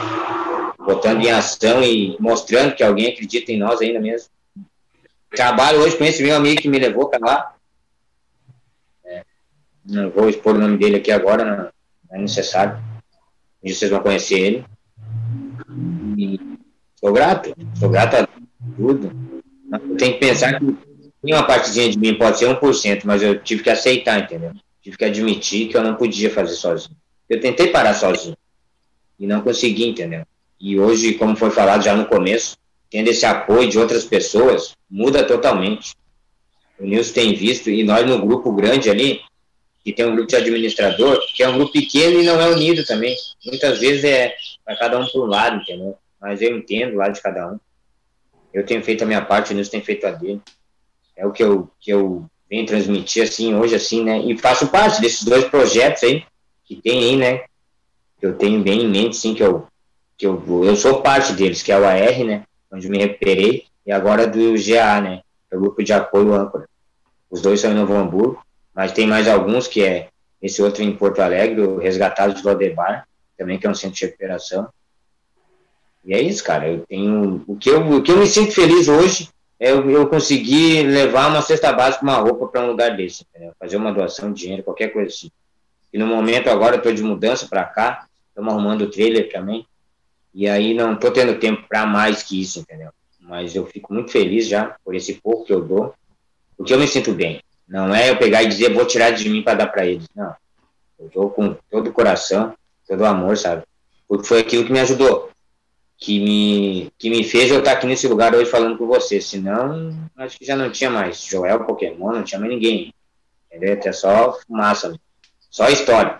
botando 0.85 1.21
em 1.21 1.31
ação 1.31 1.83
e 1.83 2.15
mostrando 2.19 2.75
que 2.75 2.83
alguém 2.83 3.11
acredita 3.11 3.51
em 3.51 3.57
nós 3.57 3.81
ainda 3.81 3.99
mesmo. 3.99 4.29
Trabalho 5.29 5.79
hoje 5.79 5.97
com 5.97 6.03
esse 6.03 6.21
meu 6.21 6.35
amigo 6.35 6.61
que 6.61 6.67
me 6.67 6.79
levou 6.79 7.07
para 7.09 7.25
lá. 7.25 7.55
É, 9.05 9.23
não 9.85 10.09
vou 10.09 10.29
expor 10.29 10.55
o 10.55 10.59
nome 10.59 10.77
dele 10.77 10.97
aqui 10.97 11.11
agora, 11.11 11.43
não, 11.45 11.57
não 12.09 12.17
é 12.17 12.21
necessário. 12.21 12.81
E 13.63 13.73
vocês 13.73 13.89
vão 13.89 14.01
conhecer 14.01 14.39
ele. 14.39 14.65
E 16.17 16.39
sou 16.99 17.13
grato, 17.13 17.55
sou 17.79 17.89
grato 17.89 18.15
a 18.15 18.27
tudo 18.75 19.31
tem 19.97 20.13
que 20.13 20.19
pensar 20.19 20.59
que 20.59 20.75
uma 21.23 21.45
partezinha 21.45 21.89
de 21.89 21.97
mim 21.97 22.17
pode 22.17 22.39
ser 22.39 22.47
1%, 22.47 23.01
mas 23.05 23.21
eu 23.21 23.39
tive 23.39 23.63
que 23.63 23.69
aceitar, 23.69 24.19
entendeu? 24.19 24.51
Tive 24.81 24.97
que 24.97 25.05
admitir 25.05 25.69
que 25.69 25.77
eu 25.77 25.83
não 25.83 25.95
podia 25.95 26.29
fazer 26.29 26.55
sozinho. 26.55 26.95
Eu 27.29 27.39
tentei 27.39 27.67
parar 27.67 27.93
sozinho 27.93 28.35
e 29.19 29.25
não 29.25 29.41
consegui, 29.41 29.87
entendeu? 29.87 30.25
E 30.61 30.79
hoje, 30.79 31.15
como 31.15 31.35
foi 31.35 31.49
falado 31.49 31.83
já 31.83 31.95
no 31.95 32.05
começo, 32.05 32.55
tendo 32.89 33.07
esse 33.07 33.25
apoio 33.25 33.67
de 33.67 33.79
outras 33.79 34.05
pessoas, 34.05 34.75
muda 34.87 35.23
totalmente. 35.23 35.95
O 36.79 36.85
Nilson 36.85 37.13
tem 37.13 37.33
visto, 37.33 37.69
e 37.71 37.83
nós 37.83 38.05
no 38.07 38.19
grupo 38.19 38.51
grande 38.51 38.89
ali, 38.89 39.21
que 39.83 39.91
tem 39.91 40.05
um 40.05 40.13
grupo 40.13 40.29
de 40.29 40.35
administrador, 40.35 41.19
que 41.33 41.41
é 41.41 41.49
um 41.49 41.55
grupo 41.55 41.71
pequeno 41.71 42.21
e 42.21 42.25
não 42.25 42.39
é 42.39 42.47
unido 42.49 42.85
também. 42.85 43.15
Muitas 43.43 43.79
vezes 43.79 44.03
é 44.03 44.35
para 44.63 44.77
cada 44.77 44.99
um 44.99 45.07
por 45.07 45.25
um 45.25 45.27
lado, 45.27 45.61
entendeu? 45.61 45.97
Mas 46.19 46.41
eu 46.41 46.55
entendo 46.55 46.93
o 46.93 46.97
lado 46.97 47.13
de 47.13 47.21
cada 47.21 47.51
um. 47.51 47.59
Eu 48.53 48.63
tenho 48.63 48.83
feito 48.83 49.03
a 49.03 49.07
minha 49.07 49.23
parte, 49.23 49.51
o 49.51 49.55
Nilson 49.55 49.71
tem 49.71 49.81
feito 49.81 50.05
a 50.05 50.11
dele. 50.11 50.41
É 51.17 51.25
o 51.25 51.31
que 51.31 51.41
eu, 51.41 51.71
que 51.79 51.91
eu 51.91 52.25
venho 52.47 52.67
transmitir 52.67 53.23
assim 53.23 53.55
hoje 53.55 53.73
assim, 53.73 54.03
né? 54.03 54.19
E 54.19 54.37
faço 54.37 54.67
parte 54.67 55.01
desses 55.01 55.23
dois 55.23 55.45
projetos 55.45 56.03
aí 56.03 56.23
que 56.65 56.75
tem 56.75 56.99
aí, 56.99 57.15
né? 57.15 57.37
Que 58.19 58.27
eu 58.27 58.37
tenho 58.37 58.61
bem 58.61 58.83
em 58.83 58.87
mente, 58.87 59.15
sim, 59.15 59.33
que 59.33 59.41
eu 59.41 59.67
que 60.21 60.27
eu 60.27 60.63
eu 60.63 60.75
sou 60.75 61.01
parte 61.01 61.33
deles, 61.33 61.63
que 61.63 61.71
é 61.71 61.79
o 61.79 61.83
AR, 61.83 62.23
né? 62.23 62.43
Onde 62.71 62.87
me 62.87 62.99
recuperei 62.99 63.65
e 63.83 63.91
agora 63.91 64.27
do 64.27 64.53
GA, 64.53 65.01
né? 65.01 65.21
É 65.49 65.57
o 65.57 65.59
grupo 65.59 65.83
de 65.83 65.91
apoio 65.91 66.35
âncora. 66.35 66.69
Os 67.27 67.41
dois 67.41 67.59
são 67.59 67.71
em 67.71 67.73
Novo 67.73 67.95
Hamburgo, 67.95 68.45
mas 68.73 68.91
tem 68.91 69.07
mais 69.07 69.27
alguns 69.27 69.67
que 69.67 69.83
é 69.83 70.09
esse 70.39 70.61
outro 70.61 70.83
em 70.83 70.95
Porto 70.95 71.21
Alegre, 71.21 71.61
o 71.61 71.79
Resgatado 71.79 72.35
de 72.35 72.43
Lodebar, 72.43 73.07
também 73.35 73.57
que 73.57 73.65
é 73.65 73.69
um 73.69 73.73
centro 73.73 73.97
de 73.97 74.05
recuperação. 74.05 74.69
E 76.05 76.13
é 76.13 76.21
isso, 76.21 76.43
cara. 76.43 76.67
Eu 76.67 76.85
tenho 76.87 77.43
o 77.47 77.57
que 77.57 77.69
eu, 77.69 77.79
o 77.79 78.03
que 78.03 78.11
eu 78.11 78.17
me 78.17 78.27
sinto 78.27 78.51
feliz 78.51 78.87
hoje 78.87 79.27
é 79.59 79.71
eu, 79.71 79.89
eu 79.89 80.07
conseguir 80.07 80.83
levar 80.83 81.29
uma 81.29 81.41
cesta 81.41 81.73
básica, 81.73 82.03
uma 82.03 82.17
roupa 82.17 82.47
para 82.47 82.61
um 82.61 82.67
lugar 82.67 82.95
desse, 82.95 83.25
entendeu? 83.27 83.53
fazer 83.59 83.75
uma 83.75 83.91
doação 83.91 84.31
de 84.31 84.41
dinheiro, 84.41 84.63
qualquer 84.63 84.89
coisa 84.89 85.09
assim. 85.09 85.31
E 85.91 85.97
no 85.97 86.05
momento 86.05 86.47
agora 86.47 86.75
eu 86.75 86.77
estou 86.77 86.93
de 86.93 87.01
mudança 87.01 87.47
para 87.47 87.63
cá, 87.63 88.05
estamos 88.29 88.53
arrumando 88.53 88.83
o 88.83 88.91
trailer 88.91 89.31
também. 89.31 89.65
E 90.33 90.47
aí 90.47 90.73
não 90.73 90.93
estou 90.93 91.11
tendo 91.11 91.39
tempo 91.39 91.63
para 91.67 91.85
mais 91.85 92.23
que 92.23 92.41
isso, 92.41 92.59
entendeu? 92.59 92.89
Mas 93.19 93.55
eu 93.55 93.65
fico 93.65 93.93
muito 93.93 94.11
feliz 94.11 94.47
já 94.47 94.75
por 94.83 94.95
esse 94.95 95.15
pouco 95.15 95.45
que 95.45 95.53
eu 95.53 95.61
dou, 95.61 95.93
porque 96.57 96.73
eu 96.73 96.79
me 96.79 96.87
sinto 96.87 97.13
bem. 97.13 97.41
Não 97.67 97.93
é 97.93 98.09
eu 98.09 98.17
pegar 98.17 98.43
e 98.43 98.47
dizer 98.47 98.73
vou 98.73 98.85
tirar 98.85 99.11
de 99.11 99.29
mim 99.29 99.41
para 99.41 99.55
dar 99.55 99.67
para 99.67 99.85
eles. 99.85 100.07
Não. 100.15 100.33
Eu 100.99 101.09
dou 101.13 101.29
com 101.29 101.55
todo 101.69 101.89
o 101.89 101.93
coração, 101.93 102.53
todo 102.87 103.01
o 103.01 103.05
amor, 103.05 103.37
sabe? 103.37 103.63
Porque 104.07 104.27
foi 104.27 104.39
aquilo 104.39 104.65
que 104.65 104.71
me 104.71 104.79
ajudou 104.79 105.31
que 106.01 106.19
me, 106.19 106.91
que 106.97 107.11
me 107.11 107.23
fez 107.23 107.51
eu 107.51 107.59
estar 107.59 107.73
aqui 107.73 107.85
nesse 107.85 108.07
lugar 108.07 108.33
hoje 108.33 108.49
falando 108.49 108.75
com 108.75 108.87
você. 108.87 109.21
Senão, 109.21 109.95
acho 110.17 110.39
que 110.39 110.43
já 110.43 110.55
não 110.55 110.71
tinha 110.71 110.89
mais 110.89 111.23
Joel 111.23 111.63
Pokémon, 111.63 112.11
não 112.11 112.23
tinha 112.23 112.39
mais 112.39 112.51
ninguém. 112.51 112.91
Entendeu? 113.47 113.73
Até 113.73 113.91
só 113.91 114.33
fumaça, 114.33 114.99
só 115.51 115.69
história 115.69 116.19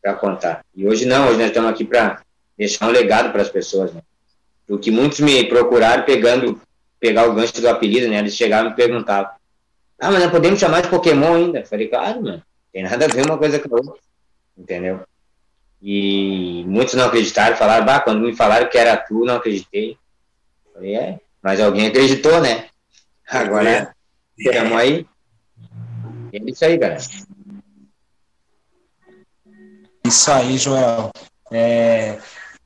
para 0.00 0.14
contar. 0.14 0.64
E 0.74 0.88
hoje 0.88 1.04
não, 1.04 1.28
hoje 1.28 1.38
nós 1.38 1.48
estamos 1.48 1.70
aqui 1.70 1.84
para 1.84 2.22
deixar 2.58 2.88
um 2.88 2.90
legado 2.90 3.30
para 3.30 3.40
as 3.40 3.48
pessoas, 3.48 3.94
né? 3.94 4.02
Porque 4.66 4.90
muitos 4.90 5.20
me 5.20 5.44
procuraram 5.44 6.02
pegando, 6.02 6.60
pegar 6.98 7.26
o 7.26 7.32
gancho 7.32 7.60
do 7.60 7.68
apelido, 7.68 8.08
né? 8.08 8.18
Eles 8.18 8.36
chegavam 8.36 8.66
e 8.66 8.70
me 8.70 8.76
perguntavam: 8.76 9.30
Ah, 9.98 10.10
mas 10.10 10.20
nós 10.20 10.30
podemos 10.30 10.58
chamar 10.58 10.82
de 10.82 10.88
Pokémon 10.88 11.34
ainda? 11.34 11.60
Eu 11.60 11.66
falei, 11.66 11.88
claro, 11.88 12.22
mano, 12.22 12.42
tem 12.72 12.82
nada 12.82 13.04
a 13.04 13.08
ver 13.08 13.24
uma 13.24 13.38
coisa 13.38 13.58
com 13.58 13.74
a 13.74 13.78
outra. 13.78 14.02
Entendeu? 14.56 15.00
E 15.80 16.64
muitos 16.66 16.94
não 16.94 17.06
acreditaram, 17.06 17.56
falaram, 17.56 17.86
bah, 17.86 18.00
quando 18.00 18.20
me 18.20 18.34
falaram 18.34 18.68
que 18.68 18.76
era 18.76 18.96
tu, 18.96 19.24
não 19.24 19.36
acreditei. 19.36 19.96
Falei, 20.74 20.96
é, 20.96 21.20
mas 21.40 21.60
alguém 21.60 21.86
acreditou, 21.86 22.40
né? 22.40 22.66
Agora, 23.30 23.94
estamos 24.36 24.72
é. 24.72 24.76
aí. 24.76 25.06
É 26.32 26.38
isso 26.44 26.64
aí, 26.64 26.76
galera. 26.76 27.00
Isso 30.04 30.32
aí, 30.32 30.58
Joel. 30.58 31.10
É 31.50 32.18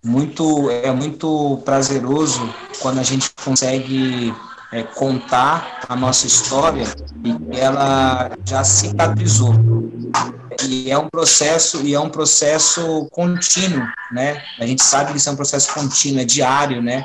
muito, 0.04 0.70
é 0.70 0.90
muito 0.90 1.62
prazeroso 1.64 2.52
quando 2.80 2.98
a 2.98 3.02
gente 3.02 3.30
consegue 3.44 4.34
é, 4.72 4.82
contar 4.82 5.80
a 5.88 5.94
nossa 5.94 6.26
história 6.26 6.84
e 7.24 7.56
ela 7.56 8.30
já 8.44 8.64
cicatrizou 8.64 9.54
e 10.64 10.90
é 10.90 10.98
um 10.98 11.08
processo 11.08 11.82
e 11.82 11.94
é 11.94 12.00
um 12.00 12.08
processo 12.08 13.08
contínuo, 13.10 13.86
né? 14.10 14.42
A 14.58 14.66
gente 14.66 14.82
sabe 14.82 15.12
que 15.12 15.18
isso 15.18 15.28
é 15.28 15.32
um 15.32 15.36
processo 15.36 15.72
contínuo, 15.72 16.20
é 16.20 16.24
diário, 16.24 16.82
né? 16.82 17.04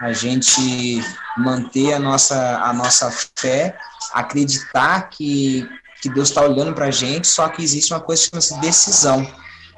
A 0.00 0.12
gente 0.12 1.02
manter 1.36 1.94
a 1.94 1.98
nossa 1.98 2.58
a 2.58 2.72
nossa 2.72 3.12
fé, 3.36 3.76
acreditar 4.12 5.08
que 5.10 5.68
que 6.00 6.08
Deus 6.08 6.28
está 6.28 6.42
olhando 6.42 6.72
para 6.72 6.86
a 6.86 6.90
gente, 6.90 7.26
só 7.26 7.48
que 7.48 7.62
existe 7.62 7.92
uma 7.92 8.00
coisa 8.00 8.22
que 8.22 8.30
chama-se 8.30 8.60
decisão. 8.60 9.20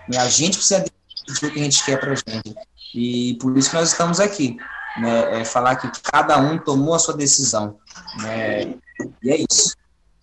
Né? 0.06 0.18
A 0.18 0.28
gente 0.28 0.58
precisa 0.58 0.84
decidir 1.30 1.46
o 1.46 1.52
que 1.52 1.60
a 1.60 1.64
gente 1.64 1.84
quer 1.84 2.00
para 2.00 2.12
a 2.12 2.14
gente. 2.14 2.54
E 2.94 3.34
por 3.40 3.56
isso 3.56 3.70
que 3.70 3.76
nós 3.76 3.90
estamos 3.90 4.20
aqui. 4.20 4.56
Né? 4.98 5.40
É 5.40 5.44
falar 5.44 5.76
que 5.76 5.90
cada 6.02 6.38
um 6.38 6.58
tomou 6.58 6.94
a 6.94 6.98
sua 6.98 7.16
decisão. 7.16 7.78
Né? 8.22 8.74
E 9.22 9.30
é 9.30 9.44
isso. 9.48 9.76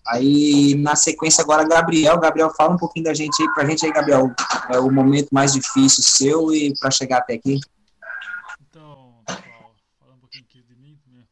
Aí, 0.06 0.74
na 0.74 0.96
sequência, 0.96 1.42
agora, 1.42 1.66
Gabriel. 1.66 2.18
Gabriel, 2.18 2.52
fala 2.54 2.74
um 2.74 2.78
pouquinho 2.78 3.04
da 3.04 3.14
gente 3.14 3.42
aí, 3.42 3.52
pra 3.52 3.66
gente 3.66 3.84
aí, 3.84 3.92
Gabriel, 3.92 4.32
é 4.70 4.78
o 4.78 4.90
momento 4.90 5.28
mais 5.30 5.52
difícil 5.52 6.02
seu 6.02 6.52
e 6.52 6.72
para 6.78 6.90
chegar 6.90 7.18
até 7.18 7.34
aqui. 7.34 7.60
Então, 8.60 9.22
pessoal, 9.26 9.74
falando 9.98 10.16
um 10.16 10.20
pouquinho 10.20 10.44
aqui 10.44 10.62
de 10.62 10.74
mim, 10.76 10.98
minha, 11.06 11.26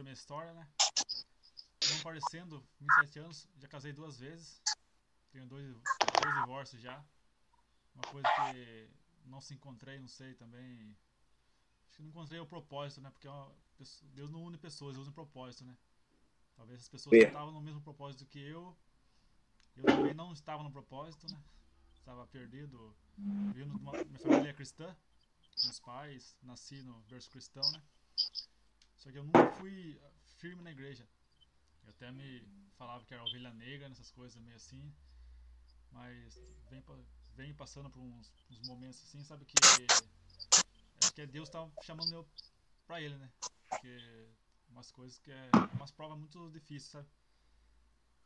minha 0.00 0.12
história, 0.12 0.52
né? 0.52 0.64
Não 1.90 1.98
parecendo, 2.02 2.62
27 2.80 3.18
anos, 3.18 3.48
já 3.60 3.66
casei 3.66 3.92
duas 3.92 4.16
vezes, 4.16 4.60
tenho 5.32 5.46
dois, 5.46 5.66
dois 5.66 6.34
divórcios 6.36 6.80
já. 6.80 7.02
Uma 7.96 8.04
coisa 8.12 8.28
que 8.28 8.88
não 9.24 9.40
se 9.40 9.54
encontrei, 9.54 9.98
não 9.98 10.08
sei 10.08 10.34
também. 10.34 10.96
Acho 11.88 11.96
que 11.96 12.02
não 12.02 12.10
encontrei 12.10 12.40
o 12.40 12.46
propósito, 12.46 13.00
né? 13.00 13.10
Porque 13.10 13.28
é 13.28 13.32
Deus 14.14 14.30
não 14.30 14.44
une 14.44 14.58
pessoas, 14.58 14.94
Deus 14.94 15.06
une 15.06 15.14
propósito, 15.14 15.64
né? 15.64 15.76
Talvez 16.56 16.80
as 16.80 16.88
pessoas 16.88 17.14
é. 17.14 17.26
estavam 17.26 17.52
no 17.52 17.60
mesmo 17.60 17.80
propósito 17.80 18.26
que 18.26 18.38
eu. 18.38 18.76
Eu 19.76 19.84
também 19.84 20.12
não 20.12 20.32
estava 20.32 20.62
no 20.62 20.70
propósito, 20.70 21.26
né? 21.32 21.42
Estava 21.94 22.26
perdido. 22.26 22.94
Vindo 23.54 23.76
uma, 23.76 23.92
minha 24.04 24.18
família 24.18 24.50
é 24.50 24.52
cristã. 24.52 24.96
Meus 25.64 25.80
pais, 25.80 26.36
nasci 26.42 26.82
no 26.82 27.00
berço 27.02 27.30
cristão, 27.30 27.62
né? 27.72 27.82
Só 28.96 29.10
que 29.10 29.18
eu 29.18 29.24
nunca 29.24 29.50
fui 29.52 30.00
firme 30.38 30.62
na 30.62 30.70
igreja. 30.70 31.08
Eu 31.84 31.90
até 31.90 32.10
me 32.12 32.46
falava 32.76 33.04
que 33.04 33.14
era 33.14 33.22
ovelha 33.22 33.52
negra, 33.54 33.88
nessas 33.88 34.10
coisas 34.10 34.40
meio 34.42 34.56
assim. 34.56 34.94
Mas 35.90 36.34
vem, 36.68 36.82
vem 37.40 37.54
passando 37.54 37.88
por 37.88 38.00
uns, 38.00 38.30
uns 38.50 38.68
momentos 38.68 39.02
assim, 39.02 39.24
sabe 39.24 39.46
que 39.46 39.54
acho 41.02 41.14
que 41.14 41.26
Deus 41.26 41.48
estava 41.48 41.72
chamando 41.82 42.12
eu 42.12 42.28
para 42.86 43.00
ele, 43.00 43.16
né? 43.16 43.32
Porque 43.66 44.28
umas 44.68 44.90
coisas 44.90 45.18
que 45.18 45.32
é 45.32 45.50
umas 45.72 45.90
provas 45.90 46.18
muito 46.18 46.50
difíceis, 46.50 46.90
sabe? 46.90 47.08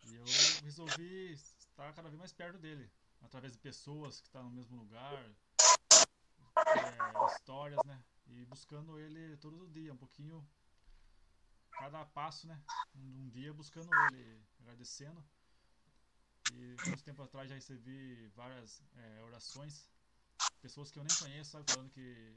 E 0.03 0.17
eu 0.17 0.25
resolvi 0.65 1.33
estar 1.33 1.93
cada 1.93 2.09
vez 2.09 2.19
mais 2.19 2.33
perto 2.33 2.59
dele, 2.59 2.91
através 3.23 3.53
de 3.53 3.59
pessoas 3.59 4.21
que 4.21 4.27
estão 4.27 4.43
no 4.43 4.51
mesmo 4.51 4.77
lugar, 4.77 5.31
é, 6.67 7.35
histórias, 7.37 7.81
né? 7.85 8.03
E 8.27 8.45
buscando 8.47 8.99
ele 8.99 9.37
todo 9.37 9.69
dia, 9.69 9.93
um 9.93 9.97
pouquinho, 9.97 10.45
cada 11.71 12.05
passo, 12.07 12.49
né? 12.49 12.61
Um, 12.97 13.27
um 13.27 13.29
dia 13.29 13.55
buscando 13.55 13.89
ele, 14.13 14.43
agradecendo. 14.59 15.25
E 16.57 16.89
muito 16.89 17.03
tempo 17.03 17.23
atrás 17.23 17.49
já 17.49 17.55
recebi 17.55 18.29
várias 18.35 18.83
é, 18.97 19.23
orações, 19.23 19.91
pessoas 20.61 20.91
que 20.91 20.99
eu 20.99 21.05
nem 21.05 21.17
conheço, 21.17 21.51
sabe? 21.51 21.71
Falando 21.71 21.91
que 21.91 22.37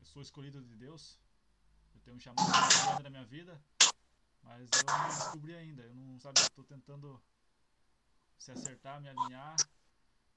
eu 0.00 0.06
sou 0.06 0.22
escolhido 0.22 0.62
de 0.62 0.76
Deus 0.76 1.18
eu 1.98 2.00
tenho 2.02 2.16
um 2.16 2.20
chamado 2.20 3.02
na 3.02 3.10
minha 3.10 3.24
vida, 3.24 3.60
mas 4.42 4.70
eu 4.72 4.84
não 4.86 5.08
descobri 5.08 5.54
ainda. 5.54 5.82
Eu 5.82 5.94
não 5.94 6.18
sabe, 6.20 6.40
estou 6.40 6.64
tentando 6.64 7.20
se 8.38 8.52
acertar, 8.52 9.00
me 9.00 9.08
alinhar. 9.08 9.56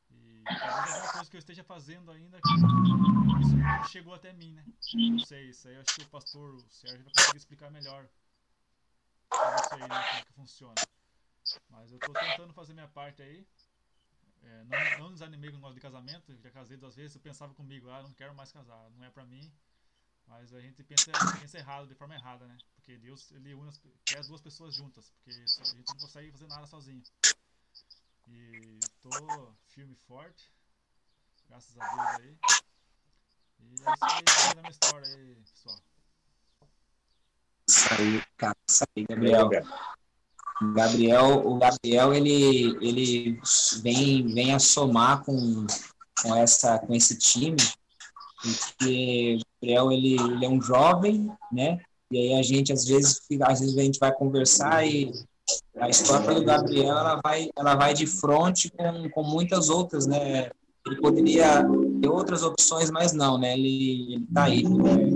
E 0.10 0.44
talvez 0.44 0.96
alguma 0.96 1.14
coisa 1.14 1.30
que 1.30 1.38
eu 1.38 1.40
esteja 1.40 1.64
fazendo 1.64 2.12
ainda 2.12 2.38
isso 2.38 3.56
não 3.56 3.88
chegou 3.88 4.14
até 4.14 4.34
mim, 4.34 4.54
né? 4.54 4.66
Não 4.94 5.20
sei, 5.20 5.50
isso 5.50 5.68
aí 5.68 5.76
eu 5.76 5.82
acho 5.82 5.96
que 5.96 6.02
o 6.02 6.10
pastor 6.10 6.56
o 6.56 6.70
Sérgio 6.70 7.04
vai 7.06 7.14
conseguir 7.14 7.38
explicar 7.38 7.72
melhor 7.72 8.10
pra 9.30 9.58
você 9.58 9.76
aí, 9.76 9.82
né, 9.82 9.88
como 9.88 10.20
é 10.20 10.26
que 10.26 10.34
funciona. 10.34 10.76
Mas 11.70 11.92
eu 11.92 11.98
estou 11.98 12.14
tentando 12.14 12.54
fazer 12.54 12.74
minha 12.74 12.88
parte 12.88 13.22
aí. 13.22 13.46
É, 14.44 14.64
não, 14.64 15.00
não 15.00 15.14
desanimei 15.14 15.50
com 15.50 15.56
o 15.56 15.60
negócio 15.60 15.76
de 15.76 15.82
casamento, 15.82 16.36
já 16.42 16.50
casei 16.50 16.76
duas 16.76 16.96
vezes, 16.96 17.16
eu 17.16 17.22
pensava 17.22 17.54
comigo, 17.54 17.90
ah, 17.90 18.02
não 18.02 18.12
quero 18.14 18.34
mais 18.34 18.52
casar, 18.52 18.90
não 18.92 19.04
é 19.06 19.10
pra 19.10 19.24
mim. 19.24 19.52
Mas 20.28 20.54
a 20.54 20.62
gente 20.62 20.84
pensa, 20.84 21.12
pensa 21.40 21.58
errado, 21.58 21.88
de 21.88 21.96
forma 21.96 22.16
errada, 22.16 22.48
né? 22.48 22.58
Porque 22.76 22.98
Deus, 22.98 23.32
ele 23.32 23.54
une 23.54 23.70
as, 23.70 23.80
quer 24.06 24.20
as 24.20 24.28
duas 24.28 24.42
pessoas 24.42 24.74
juntas, 24.74 25.10
porque 25.10 25.32
a 25.32 25.66
gente 25.76 25.88
não 25.90 25.98
consegue 26.00 26.32
fazer 26.32 26.48
nada 26.48 26.66
sozinho. 26.68 27.04
E 28.28 28.80
tô 29.02 29.54
firme 29.68 29.94
e 29.94 30.08
forte, 30.08 30.52
graças 31.48 31.78
a 31.78 31.88
Deus 31.88 32.20
aí. 32.22 32.38
E 33.60 33.76
é 33.76 33.94
isso 33.94 34.06
aí, 34.06 34.56
da 34.56 34.62
minha 34.62 34.72
história 34.72 35.08
aí, 35.08 35.36
pessoal. 35.36 35.84
Isso 37.68 37.94
aí, 37.94 38.26
cara, 38.38 38.58
isso 38.68 38.84
aí, 38.96 39.06
Gabriel. 39.06 39.50
Gabriel, 39.50 39.66
o 41.44 41.58
Gabriel, 41.58 42.14
ele, 42.14 42.78
ele 42.82 43.40
vem, 43.82 44.28
vem 44.28 44.54
a 44.54 44.60
somar 44.60 45.24
com, 45.24 45.66
com, 46.22 46.36
essa, 46.36 46.78
com 46.80 46.94
esse 46.94 47.18
time, 47.18 47.58
porque 48.42 49.40
Gabriel 49.62 49.92
ele, 49.92 50.16
ele 50.20 50.46
é 50.46 50.50
um 50.50 50.62
jovem, 50.62 51.32
né? 51.52 51.80
E 52.12 52.18
aí 52.18 52.40
a 52.40 52.42
gente 52.44 52.72
às 52.74 52.86
vezes, 52.86 53.22
às 53.42 53.60
vezes 53.60 53.78
a 53.78 53.82
gente 53.82 54.00
vai 54.00 54.14
conversar 54.14 54.86
e 54.86 55.12
a 55.78 55.90
história 55.90 56.34
do 56.36 56.44
Gabriel 56.44 56.98
ela 56.98 57.20
vai, 57.24 57.50
ela 57.58 57.76
vai 57.76 57.94
de 57.94 58.06
frente 58.06 58.70
com, 58.72 59.10
com 59.10 59.24
muitas 59.24 59.70
outras, 59.70 60.06
né? 60.06 60.50
Ele 60.86 61.00
poderia 61.00 61.64
ter 62.02 62.10
outras 62.10 62.44
opções, 62.44 62.90
mas 62.92 63.14
não, 63.14 63.38
né? 63.38 63.54
Ele, 63.54 64.16
ele 64.16 64.28
tá 64.34 64.44
aí, 64.44 64.64
né? 64.64 65.12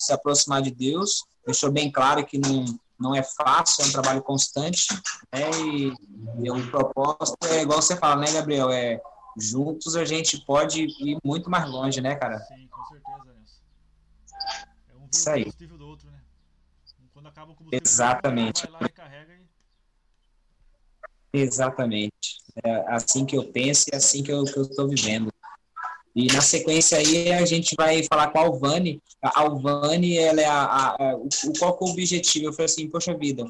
se 0.00 0.12
aproximar 0.14 0.62
de 0.62 0.70
Deus, 0.70 1.24
deixou 1.44 1.70
bem 1.70 1.90
claro 1.90 2.24
que 2.24 2.38
não, 2.38 2.64
não 3.00 3.14
é 3.14 3.22
fácil, 3.22 3.84
é 3.84 3.88
um 3.88 3.92
trabalho 3.92 4.22
constante, 4.22 4.86
né? 5.32 5.50
E, 5.64 5.92
e 6.44 6.50
o 6.50 6.70
propósito 6.70 7.46
é 7.46 7.62
igual 7.62 7.80
você 7.80 7.96
fala, 7.96 8.20
né, 8.20 8.32
Gabriel? 8.32 8.70
É 8.70 9.00
juntos 9.36 9.96
a 9.96 10.04
gente 10.04 10.44
pode 10.44 10.82
ir 10.82 11.18
muito 11.24 11.48
mais 11.48 11.68
longe, 11.68 12.00
né, 12.00 12.14
cara? 12.16 12.38
Sim, 12.40 12.68
com 12.68 12.84
certeza, 12.84 13.24
Nelson. 13.24 13.60
É 14.88 14.96
um 14.96 15.08
Isso 15.12 15.30
aí. 15.30 15.44
combustível 15.44 15.78
do 15.78 15.86
outro, 15.86 16.10
né? 16.10 16.20
Quando 17.12 17.28
acaba 17.28 17.52
o 17.52 17.54
combustível, 17.54 17.82
Exatamente. 17.84 18.62
vai 18.62 18.80
lá 18.80 18.86
e 18.86 18.92
carrega 18.92 19.34
e 19.34 19.40
Exatamente. 21.32 22.40
É 22.62 22.92
assim 22.92 23.24
que 23.24 23.36
eu 23.36 23.52
penso 23.52 23.84
e 23.88 23.94
é 23.94 23.98
assim 23.98 24.22
que 24.22 24.32
eu 24.32 24.42
estou 24.42 24.88
vivendo. 24.88 25.32
E 26.14 26.26
na 26.32 26.40
sequência 26.40 26.98
aí 26.98 27.32
a 27.32 27.44
gente 27.44 27.74
vai 27.76 28.02
falar 28.04 28.28
com 28.30 28.38
a 28.38 28.42
Alvane. 28.42 29.00
A 29.22 29.40
Alvane, 29.40 30.18
ela 30.18 30.40
é 30.40 30.46
a, 30.46 30.62
a, 30.62 30.88
a 30.88 31.16
o, 31.16 31.28
qual 31.58 31.76
que 31.76 31.84
é 31.84 31.86
o 31.86 31.90
objetivo? 31.90 32.46
Eu 32.46 32.52
falei 32.52 32.66
assim, 32.66 32.88
poxa 32.88 33.16
vida, 33.16 33.44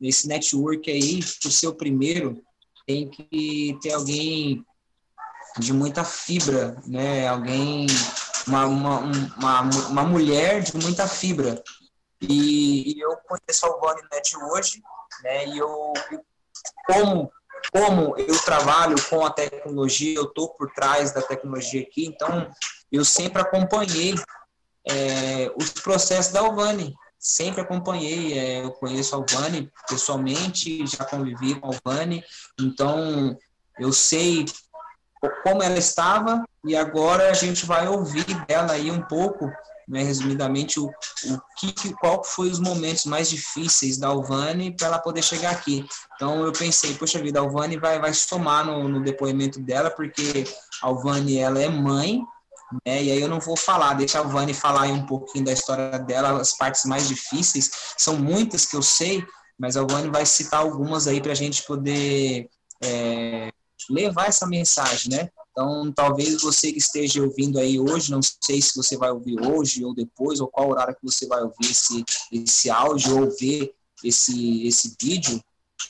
esse 0.00 0.28
network 0.28 0.90
aí, 0.90 1.20
o 1.66 1.74
primeiro, 1.74 2.42
tem 2.86 3.08
que 3.08 3.78
ter 3.80 3.92
alguém 3.92 4.64
de 5.58 5.72
muita 5.72 6.04
fibra, 6.04 6.76
né? 6.86 7.28
Alguém, 7.28 7.86
uma, 8.46 8.66
uma, 8.66 8.98
uma, 9.00 9.60
uma 9.88 10.02
mulher 10.04 10.62
de 10.62 10.76
muita 10.76 11.06
fibra. 11.06 11.62
E, 12.20 12.94
e 12.94 13.00
eu 13.00 13.16
conheço 13.28 13.64
a 13.64 13.68
Alvane 13.68 14.02
né, 14.10 14.20
de 14.20 14.36
hoje, 14.36 14.82
né? 15.22 15.48
E 15.48 15.58
eu, 15.58 15.92
como 16.86 17.30
como 17.70 18.16
eu 18.18 18.38
trabalho 18.44 18.96
com 19.08 19.24
a 19.24 19.30
tecnologia, 19.30 20.16
eu 20.16 20.24
estou 20.24 20.48
por 20.50 20.72
trás 20.72 21.12
da 21.12 21.22
tecnologia 21.22 21.82
aqui, 21.82 22.06
então 22.06 22.50
eu 22.90 23.04
sempre 23.04 23.40
acompanhei 23.40 24.14
é, 24.88 25.52
os 25.56 25.70
processos 25.70 26.32
da 26.32 26.40
Alvani, 26.40 26.94
sempre 27.18 27.60
acompanhei, 27.60 28.38
é, 28.38 28.64
eu 28.64 28.72
conheço 28.72 29.14
a 29.14 29.18
Alvani 29.18 29.70
pessoalmente, 29.88 30.86
já 30.86 31.04
convivi 31.04 31.54
com 31.54 31.68
a 31.68 31.74
Alvani, 31.74 32.24
então 32.58 33.36
eu 33.78 33.92
sei 33.92 34.44
como 35.42 35.62
ela 35.62 35.78
estava 35.78 36.44
e 36.64 36.76
agora 36.76 37.30
a 37.30 37.32
gente 37.32 37.64
vai 37.64 37.86
ouvir 37.86 38.24
dela 38.46 38.72
aí 38.72 38.90
um 38.90 39.02
pouco 39.02 39.50
né, 39.88 40.02
resumidamente, 40.02 40.78
o, 40.78 40.86
o 40.86 41.40
que, 41.58 41.92
qual 41.94 42.22
foi 42.24 42.50
os 42.50 42.58
momentos 42.58 43.04
mais 43.06 43.28
difíceis 43.28 43.98
da 43.98 44.08
Alvani 44.08 44.74
para 44.76 44.86
ela 44.86 44.98
poder 44.98 45.22
chegar 45.22 45.50
aqui. 45.50 45.86
Então 46.14 46.44
eu 46.44 46.52
pensei, 46.52 46.94
poxa 46.94 47.20
vida, 47.20 47.38
a 47.38 47.42
Alvani 47.42 47.76
vai, 47.76 47.98
vai 48.00 48.14
somar 48.14 48.64
no, 48.64 48.88
no 48.88 49.02
depoimento 49.02 49.60
dela, 49.60 49.90
porque 49.90 50.44
a 50.82 50.86
Alvani 50.86 51.38
ela 51.38 51.60
é 51.60 51.68
mãe, 51.68 52.22
né, 52.86 53.02
e 53.02 53.10
aí 53.10 53.20
eu 53.20 53.28
não 53.28 53.40
vou 53.40 53.56
falar, 53.56 53.94
deixa 53.94 54.18
a 54.18 54.22
Alvani 54.22 54.54
falar 54.54 54.86
um 54.86 55.04
pouquinho 55.04 55.44
da 55.44 55.52
história 55.52 55.98
dela, 55.98 56.40
as 56.40 56.56
partes 56.56 56.84
mais 56.84 57.08
difíceis, 57.08 57.70
são 57.98 58.16
muitas 58.16 58.64
que 58.64 58.76
eu 58.76 58.82
sei, 58.82 59.24
mas 59.58 59.76
a 59.76 59.80
Alvani 59.80 60.10
vai 60.10 60.24
citar 60.24 60.60
algumas 60.60 61.06
aí 61.06 61.20
para 61.20 61.32
a 61.32 61.36
gente 61.36 61.62
poder 61.64 62.48
é, 62.82 63.52
levar 63.90 64.28
essa 64.28 64.46
mensagem, 64.46 65.12
né? 65.12 65.28
Então, 65.52 65.92
talvez 65.92 66.40
você 66.40 66.72
que 66.72 66.78
esteja 66.78 67.22
ouvindo 67.22 67.58
aí 67.58 67.78
hoje, 67.78 68.10
não 68.10 68.20
sei 68.22 68.60
se 68.60 68.74
você 68.74 68.96
vai 68.96 69.10
ouvir 69.10 69.38
hoje 69.38 69.84
ou 69.84 69.94
depois, 69.94 70.40
ou 70.40 70.48
qual 70.48 70.70
horário 70.70 70.94
que 70.94 71.04
você 71.04 71.26
vai 71.26 71.42
ouvir 71.42 71.70
esse, 71.70 72.02
esse 72.32 72.70
áudio 72.70 73.20
ou 73.20 73.30
ver 73.38 73.74
esse, 74.02 74.66
esse 74.66 74.96
vídeo, 75.00 75.42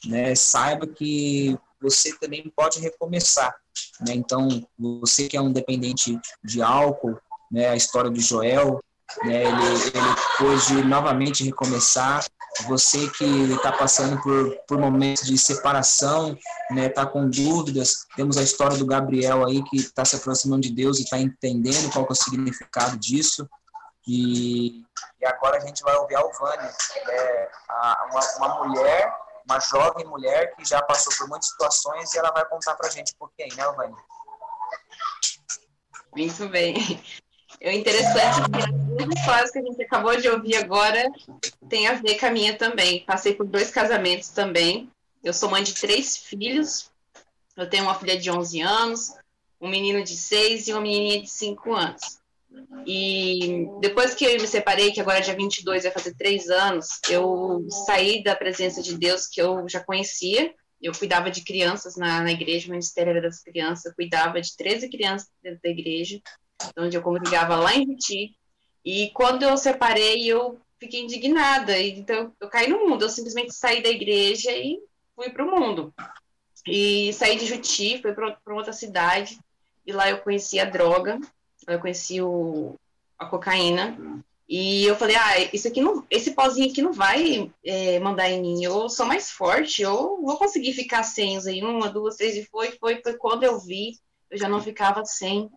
né, 0.05 0.35
saiba 0.35 0.87
que 0.87 1.57
você 1.81 2.13
também 2.19 2.53
pode 2.55 2.81
recomeçar. 2.81 3.55
Né? 4.01 4.15
Então, 4.15 4.49
você 4.77 5.29
que 5.29 5.37
é 5.37 5.41
um 5.41 5.53
dependente 5.53 6.19
de 6.43 6.61
álcool, 6.61 7.17
né, 7.51 7.69
a 7.69 7.77
história 7.77 8.11
do 8.11 8.21
Joel, 8.21 8.83
né, 9.25 9.45
ele, 9.45 9.65
ele 9.95 10.17
pôde 10.39 10.83
novamente 10.85 11.45
recomeçar, 11.45 12.27
você 12.67 13.09
que 13.11 13.25
está 13.53 13.73
passando 13.73 14.21
por, 14.23 14.57
por 14.69 14.79
momentos 14.79 15.27
de 15.27 15.39
separação, 15.39 16.37
né, 16.71 16.87
está 16.87 17.07
com 17.07 17.29
dúvidas, 17.29 18.07
temos 18.15 18.37
a 18.37 18.43
história 18.43 18.77
do 18.77 18.87
Gabriel 18.87 19.47
aí 19.47 19.63
que 19.65 19.77
está 19.77 20.05
se 20.05 20.17
aproximando 20.17 20.63
de 20.63 20.71
Deus 20.71 20.99
e 20.99 21.03
está 21.03 21.19
entendendo 21.19 21.91
qual 21.93 22.07
é 22.09 22.13
o 22.13 22.15
significado 22.15 22.97
disso. 22.99 23.49
E, 24.07 24.83
e 25.21 25.27
agora 25.27 25.57
a 25.57 25.61
gente 25.61 25.83
vai 25.83 25.97
ouvir 25.97 26.17
a 26.17 26.21
Alvânia, 26.21 26.73
né, 27.07 27.49
uma, 28.11 28.21
uma 28.37 28.65
mulher, 28.65 29.17
uma 29.45 29.59
jovem 29.61 30.05
mulher 30.07 30.55
que 30.55 30.65
já 30.65 30.83
passou 30.83 31.13
por 31.17 31.29
muitas 31.29 31.49
situações 31.49 32.13
e 32.13 32.19
ela 32.19 32.31
vai 32.33 32.45
contar 32.47 32.75
para 32.75 32.89
a 32.89 32.91
gente 32.91 33.13
um 33.15 33.19
pouquinho, 33.19 33.57
né, 33.57 33.63
Alvânia? 33.63 33.97
Muito 36.15 36.49
bem. 36.49 37.03
É 37.65 37.73
interessante 37.73 38.51
que 38.51 38.59
as 38.59 39.07
duas 39.07 39.17
histórias 39.17 39.51
que 39.53 39.59
a 39.61 39.63
gente 39.63 39.81
acabou 39.81 40.17
de 40.17 40.29
ouvir 40.29 40.57
agora 40.57 41.09
tem 41.69 41.87
a 41.87 41.93
ver 41.93 42.19
com 42.19 42.27
a 42.27 42.31
minha 42.31 42.59
também. 42.59 43.05
Passei 43.07 43.37
por 43.37 43.47
dois 43.47 43.71
casamentos 43.71 44.31
também. 44.31 44.91
Eu 45.23 45.33
sou 45.33 45.49
mãe 45.49 45.63
de 45.63 45.73
três 45.73 46.17
filhos. 46.17 46.91
Eu 47.57 47.71
tenho 47.71 47.85
uma 47.85 47.95
filha 47.95 48.19
de 48.19 48.29
11 48.29 48.61
anos, 48.61 49.13
um 49.61 49.69
menino 49.69 50.03
de 50.03 50.17
6 50.17 50.67
e 50.67 50.73
uma 50.73 50.81
menininha 50.81 51.23
de 51.23 51.31
5 51.31 51.73
anos. 51.73 52.19
E 52.85 53.69
depois 53.81 54.13
que 54.13 54.25
eu 54.25 54.41
me 54.41 54.49
separei, 54.49 54.91
que 54.91 55.01
agora 55.01 55.19
é 55.19 55.23
dia 55.23 55.37
22, 55.37 55.85
vai 55.85 55.93
fazer 55.93 56.17
três 56.17 56.51
anos, 56.51 56.99
eu 57.09 57.65
saí 57.87 58.25
da 58.25 58.35
presença 58.35 58.83
de 58.83 58.99
Deus 58.99 59.29
que 59.29 59.41
eu 59.41 59.69
já 59.69 59.79
conhecia. 59.79 60.53
Eu 60.83 60.93
cuidava 60.93 61.31
de 61.31 61.45
crianças 61.45 61.95
na, 61.95 62.23
na 62.23 62.33
igreja, 62.33 62.67
o 62.67 62.73
Ministério 62.73 63.23
das 63.23 63.41
Crianças, 63.41 63.85
eu 63.85 63.95
cuidava 63.95 64.41
de 64.41 64.57
13 64.57 64.89
crianças 64.89 65.31
dentro 65.41 65.61
da 65.63 65.71
igreja 65.71 66.21
onde 66.77 66.97
eu 66.97 67.03
congregava 67.03 67.57
lá 67.57 67.75
em 67.75 67.87
Viti. 67.87 68.37
E 68.85 69.11
quando 69.11 69.43
eu 69.43 69.57
separei, 69.57 70.27
eu 70.27 70.59
fiquei 70.79 71.01
indignada. 71.01 71.79
Então, 71.79 72.33
eu 72.41 72.49
caí 72.49 72.69
no 72.69 72.89
mundo. 72.89 73.05
Eu 73.05 73.09
simplesmente 73.09 73.55
saí 73.55 73.83
da 73.83 73.89
igreja 73.89 74.51
e 74.51 74.81
fui 75.15 75.31
para 75.31 75.45
o 75.45 75.51
mundo. 75.51 75.95
E 76.67 77.13
saí 77.13 77.37
de 77.37 77.47
Juti, 77.47 78.01
fui 78.01 78.13
para 78.13 78.55
outra 78.55 78.73
cidade. 78.73 79.39
E 79.87 79.93
lá 79.93 80.09
eu 80.09 80.19
conheci 80.19 80.61
a 80.61 80.65
droga, 80.65 81.19
eu 81.67 81.81
conheci 81.81 82.23
o, 82.23 82.77
a 83.19 83.27
cocaína. 83.27 83.97
E 84.49 84.85
eu 84.85 84.95
falei, 84.95 85.17
ah, 85.17 85.39
isso 85.53 85.67
aqui 85.67 85.81
não, 85.81 86.05
esse 86.11 86.33
pozinho 86.33 86.71
aqui 86.71 86.83
não 86.83 86.93
vai 86.93 87.51
é, 87.65 87.99
mandar 87.99 88.29
em 88.29 88.41
mim. 88.41 88.63
Eu 88.63 88.89
sou 88.89 89.07
mais 89.07 89.31
forte, 89.31 89.83
eu 89.83 90.21
vou 90.23 90.37
conseguir 90.37 90.73
ficar 90.73 91.03
sem 91.03 91.39
aí. 91.39 91.63
Uma, 91.63 91.89
duas, 91.89 92.17
três, 92.17 92.37
e 92.37 92.45
foi, 92.45 92.73
foi, 92.73 93.01
foi 93.03 93.15
quando 93.15 93.45
eu 93.45 93.59
vi, 93.59 93.99
eu 94.31 94.39
já 94.39 94.49
não 94.49 94.61
ficava 94.61 95.05
sem. 95.05 95.51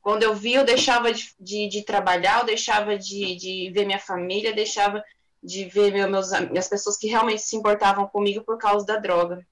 Quando 0.00 0.22
eu 0.22 0.34
vi, 0.34 0.54
eu 0.54 0.64
deixava 0.64 1.12
de, 1.12 1.34
de, 1.38 1.68
de 1.68 1.82
trabalhar, 1.82 2.40
eu 2.40 2.46
deixava 2.46 2.96
de, 2.96 3.36
de 3.36 3.70
ver 3.70 3.84
minha 3.84 3.98
família, 3.98 4.52
deixava 4.52 5.02
de 5.42 5.64
ver 5.66 5.92
meu, 5.92 6.10
meus, 6.10 6.32
as 6.32 6.68
pessoas 6.68 6.96
que 6.96 7.08
realmente 7.08 7.42
se 7.42 7.56
importavam 7.56 8.06
comigo 8.06 8.42
por 8.44 8.58
causa 8.58 8.84
da 8.84 8.96
droga. 8.96 9.46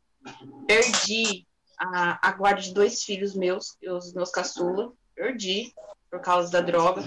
Perdi 0.66 1.46
a, 1.78 2.28
a 2.28 2.32
guarda 2.32 2.60
de 2.60 2.72
dois 2.72 3.02
filhos 3.02 3.34
meus, 3.34 3.76
os 3.86 4.12
meus 4.12 4.30
caçula, 4.30 4.92
perdi 5.14 5.72
por 6.10 6.20
causa 6.20 6.50
da 6.50 6.60
droga, 6.60 7.02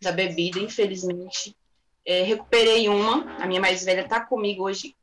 da 0.00 0.12
bebida, 0.12 0.58
infelizmente. 0.58 1.56
É, 2.04 2.22
recuperei 2.22 2.88
uma, 2.88 3.36
a 3.36 3.46
minha 3.46 3.60
mais 3.60 3.84
velha 3.84 4.02
está 4.02 4.20
comigo 4.20 4.64
hoje, 4.64 4.94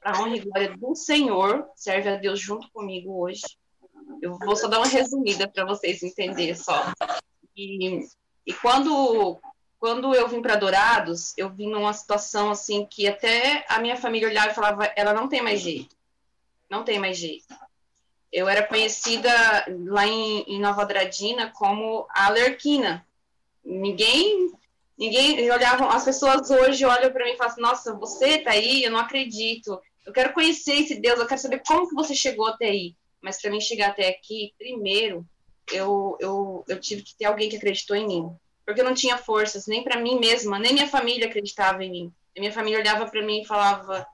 para 0.00 0.20
honra 0.20 0.36
e 0.36 0.40
glória 0.40 0.76
do 0.76 0.94
Senhor, 0.94 1.68
serve 1.74 2.08
a 2.08 2.16
Deus 2.16 2.40
junto 2.40 2.70
comigo 2.70 3.20
hoje. 3.20 3.42
Eu 4.20 4.38
vou 4.38 4.56
só 4.56 4.68
dar 4.68 4.78
uma 4.78 4.86
resumida 4.86 5.48
para 5.48 5.64
vocês 5.64 6.02
entenderem 6.02 6.54
só. 6.54 6.92
E, 7.56 8.06
e 8.46 8.52
quando, 8.54 9.38
quando 9.78 10.14
eu 10.14 10.28
vim 10.28 10.42
para 10.42 10.56
Dourados, 10.56 11.34
eu 11.36 11.50
vim 11.50 11.70
numa 11.70 11.92
situação 11.92 12.50
assim 12.50 12.86
que 12.86 13.06
até 13.06 13.64
a 13.68 13.78
minha 13.78 13.96
família 13.96 14.28
olhava 14.28 14.50
e 14.50 14.54
falava: 14.54 14.84
ela 14.96 15.12
não 15.12 15.28
tem 15.28 15.42
mais 15.42 15.60
jeito. 15.60 15.96
Não 16.68 16.84
tem 16.84 16.98
mais 16.98 17.16
jeito. 17.16 17.46
Eu 18.30 18.48
era 18.48 18.62
conhecida 18.62 19.30
lá 19.86 20.06
em, 20.06 20.42
em 20.42 20.60
Nova 20.60 20.84
Dradina 20.84 21.50
como 21.54 22.06
a 22.10 22.26
Alerquina. 22.26 23.06
Ninguém 23.64 24.52
ninguém 24.98 25.48
olhava, 25.50 25.86
as 25.94 26.04
pessoas 26.04 26.50
hoje 26.50 26.84
olham 26.84 27.12
para 27.12 27.24
mim 27.24 27.30
e 27.30 27.36
falam 27.36 27.52
assim, 27.52 27.60
nossa, 27.60 27.94
você 27.94 28.38
tá 28.38 28.50
aí, 28.50 28.82
eu 28.82 28.90
não 28.90 28.98
acredito. 28.98 29.80
Eu 30.04 30.12
quero 30.12 30.32
conhecer 30.32 30.72
esse 30.72 30.96
Deus, 30.96 31.20
eu 31.20 31.26
quero 31.26 31.40
saber 31.40 31.62
como 31.66 31.88
que 31.88 31.94
você 31.94 32.14
chegou 32.14 32.48
até 32.48 32.66
aí. 32.66 32.96
Mas 33.22 33.40
para 33.40 33.50
mim 33.50 33.60
chegar 33.60 33.90
até 33.90 34.08
aqui, 34.08 34.54
primeiro, 34.58 35.26
eu, 35.72 36.16
eu, 36.20 36.64
eu 36.68 36.80
tive 36.80 37.02
que 37.02 37.16
ter 37.16 37.24
alguém 37.24 37.48
que 37.48 37.56
acreditou 37.56 37.96
em 37.96 38.06
mim. 38.06 38.30
Porque 38.64 38.80
eu 38.80 38.84
não 38.84 38.94
tinha 38.94 39.18
forças, 39.18 39.66
nem 39.66 39.82
para 39.82 40.00
mim 40.00 40.18
mesma, 40.18 40.58
nem 40.58 40.72
minha 40.72 40.88
família 40.88 41.26
acreditava 41.26 41.84
em 41.84 41.90
mim. 41.90 42.12
Minha 42.36 42.52
família 42.52 42.78
olhava 42.78 43.06
para 43.06 43.22
mim 43.22 43.42
e 43.42 43.46
falava: 43.46 44.06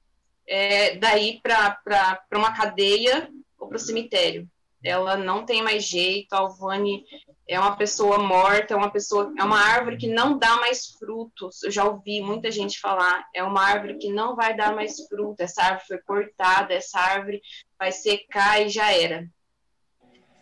é, 0.47 0.97
daí 0.97 1.41
para 1.43 2.23
uma 2.33 2.57
cadeia 2.57 3.29
ou 3.59 3.69
para 3.69 3.77
o 3.77 3.81
cemitério 3.81 4.49
ela 4.85 5.17
não 5.17 5.47
tem 5.47 5.63
mais 5.63 5.85
jeito, 5.85 6.33
a 6.35 6.39
Alvane 6.39 7.05
é 7.47 7.59
uma 7.59 7.77
pessoa 7.77 8.19
morta, 8.19 8.73
é 8.73 8.77
uma 8.77 8.91
pessoa, 8.91 9.33
é 9.39 9.45
uma 9.45 9.61
árvore 9.61 9.99
que 9.99 10.09
não 10.09 10.39
dá 10.39 10.57
mais 10.57 10.87
frutos. 10.99 11.63
Eu 11.63 11.71
já 11.71 11.85
ouvi 11.85 12.21
muita 12.21 12.51
gente 12.51 12.81
falar, 12.81 13.27
é 13.35 13.43
uma 13.43 13.63
árvore 13.63 13.99
que 13.99 14.11
não 14.11 14.35
vai 14.35 14.57
dar 14.57 14.75
mais 14.75 14.97
fruto, 15.07 15.43
essa 15.43 15.63
árvore 15.63 15.87
foi 15.87 15.99
cortada, 15.99 16.73
essa 16.73 16.99
árvore 16.99 17.43
vai 17.79 17.93
secar 17.93 18.63
e 18.63 18.69
já 18.69 18.91
era. 18.93 19.29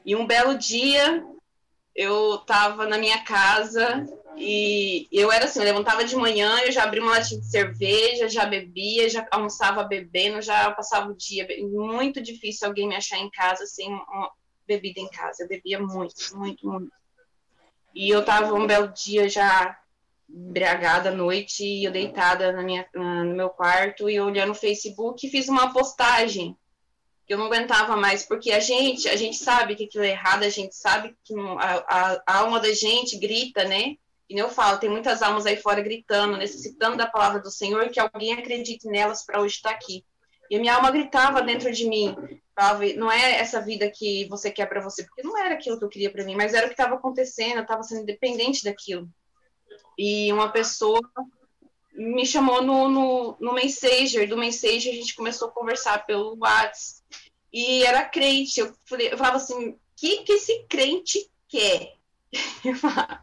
E 0.05 0.15
um 0.15 0.27
belo 0.27 0.57
dia, 0.57 1.25
eu 1.95 2.39
tava 2.39 2.87
na 2.87 2.99
minha 2.99 3.23
casa 3.25 4.07
e 4.37 5.07
eu 5.13 5.31
era 5.31 5.45
assim, 5.45 5.59
eu 5.59 5.65
levantava 5.65 6.05
de 6.05 6.17
manhã, 6.17 6.59
eu 6.61 6.73
já 6.73 6.85
abria 6.85 7.03
uma 7.03 7.13
latinha 7.13 7.41
de 7.41 7.51
cerveja, 7.51 8.29
já 8.29 8.47
bebia, 8.47 9.09
já 9.09 9.27
almoçava 9.31 9.85
bebendo, 9.85 10.41
já 10.41 10.71
passava 10.71 11.11
o 11.11 11.17
dia. 11.17 11.47
Muito 11.61 12.23
difícil 12.23 12.67
alguém 12.67 12.89
me 12.89 12.97
achar 12.97 13.19
em 13.19 13.31
casa 13.31 13.67
sem 13.67 13.89
bebida 14.77 15.01
em 15.01 15.09
casa. 15.09 15.43
Eu 15.43 15.49
bebia 15.49 15.81
muito, 15.81 16.15
muito, 16.37 16.67
muito. 16.67 16.93
E 17.95 18.09
eu 18.09 18.25
tava 18.25 18.55
um 18.55 18.67
belo 18.67 18.89
dia 18.89 19.29
já 19.29 19.79
embriagada 20.29 21.11
à 21.11 21.15
noite, 21.15 21.63
e 21.63 21.85
eu 21.85 21.93
deitada 21.93 22.53
na 22.53 22.63
minha, 22.63 22.87
no 22.95 23.35
meu 23.35 23.51
quarto 23.51 24.09
e 24.09 24.19
olhando 24.19 24.53
o 24.53 24.55
Facebook, 24.55 25.29
fiz 25.29 25.49
uma 25.49 25.73
postagem 25.73 26.57
que 27.27 27.35
eu 27.35 27.39
não 27.39 27.47
aguentava 27.47 27.97
mais, 27.97 28.25
porque 28.25 28.51
a 28.51 28.59
gente, 28.59 29.09
a 29.09 29.17
gente 29.17 29.37
sabe 29.37 29.77
que 29.77 29.85
aquilo 29.85 30.05
é 30.05 30.11
errado, 30.11 30.43
a 30.43 30.49
gente 30.49 30.75
sabe 30.75 31.15
que 31.23 31.35
a, 31.39 31.85
a, 31.87 32.23
a 32.27 32.39
alma 32.39 32.59
da 32.59 32.73
gente 32.73 33.19
grita, 33.19 33.65
né? 33.65 33.97
E 34.29 34.39
eu 34.39 34.49
falo, 34.49 34.79
tem 34.79 34.89
muitas 34.89 35.23
almas 35.23 35.45
aí 35.45 35.57
fora 35.57 35.83
gritando, 35.83 36.39
necessitando 36.39 36.97
da 36.97 37.07
palavra 37.07 37.41
do 37.41 37.51
Senhor, 37.51 37.91
que 37.91 38.01
alguém 38.01 38.33
acredite 38.33 38.89
nelas 38.89 39.25
para 39.25 39.41
hoje 39.41 39.57
estar 39.57 39.71
aqui. 39.71 40.05
E 40.53 40.57
a 40.57 40.61
minha 40.61 40.75
alma 40.75 40.91
gritava 40.91 41.41
dentro 41.41 41.73
de 41.73 41.89
mim, 41.89 42.15
falava, 42.55 42.85
não 42.95 43.11
é 43.11 43.37
essa 43.37 43.59
vida 43.59 43.91
que 43.91 44.29
você 44.29 44.51
quer 44.51 44.67
para 44.67 44.83
você, 44.83 45.03
porque 45.03 45.23
não 45.23 45.39
era 45.39 45.55
aquilo 45.55 45.79
que 45.79 45.85
eu 45.87 45.89
queria 45.89 46.13
para 46.13 46.27
mim, 46.27 46.37
mas 46.37 46.53
era 46.53 46.67
o 46.67 46.69
que 46.69 46.75
estava 46.75 46.95
acontecendo, 46.95 47.57
eu 47.57 47.63
estava 47.63 47.83
sendo 47.83 48.05
dependente 48.05 48.63
daquilo. 48.63 49.09
E 49.97 50.31
uma 50.31 50.53
pessoa 50.53 51.01
me 51.95 52.27
chamou 52.27 52.61
no, 52.61 52.87
no, 52.87 53.37
no 53.41 53.55
Messenger, 53.55 54.29
do 54.29 54.37
Messenger 54.37 54.93
a 54.93 54.95
gente 54.95 55.17
começou 55.17 55.49
a 55.49 55.53
conversar 55.53 56.05
pelo 56.05 56.37
WhatsApp, 56.39 57.01
e 57.51 57.83
era 57.85 58.05
crente, 58.05 58.61
eu, 58.61 58.75
falei, 58.85 59.11
eu 59.11 59.17
falava 59.17 59.39
assim, 59.39 59.71
o 59.71 59.79
que, 59.97 60.19
que 60.19 60.35
esse 60.35 60.67
crente 60.69 61.31
quer? 61.49 61.95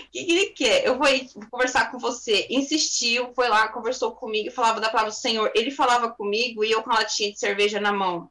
O 0.00 0.12
que, 0.12 0.24
que 0.24 0.32
ele 0.32 0.46
quer? 0.46 0.84
Eu 0.84 0.98
vou, 0.98 1.06
vou, 1.06 1.50
conversar 1.50 1.88
com 1.88 1.96
você. 1.96 2.44
Insistiu, 2.50 3.32
foi 3.32 3.48
lá, 3.48 3.68
conversou 3.68 4.10
comigo, 4.10 4.50
falava 4.50 4.80
da 4.80 4.88
palavra 4.88 5.12
do 5.12 5.16
Senhor. 5.16 5.52
Ele 5.54 5.70
falava 5.70 6.10
comigo 6.10 6.64
e 6.64 6.70
eu 6.72 6.82
com 6.82 6.90
a 6.90 6.94
latinha 6.94 7.30
de 7.30 7.38
cerveja 7.38 7.80
na 7.80 7.92
mão. 7.92 8.28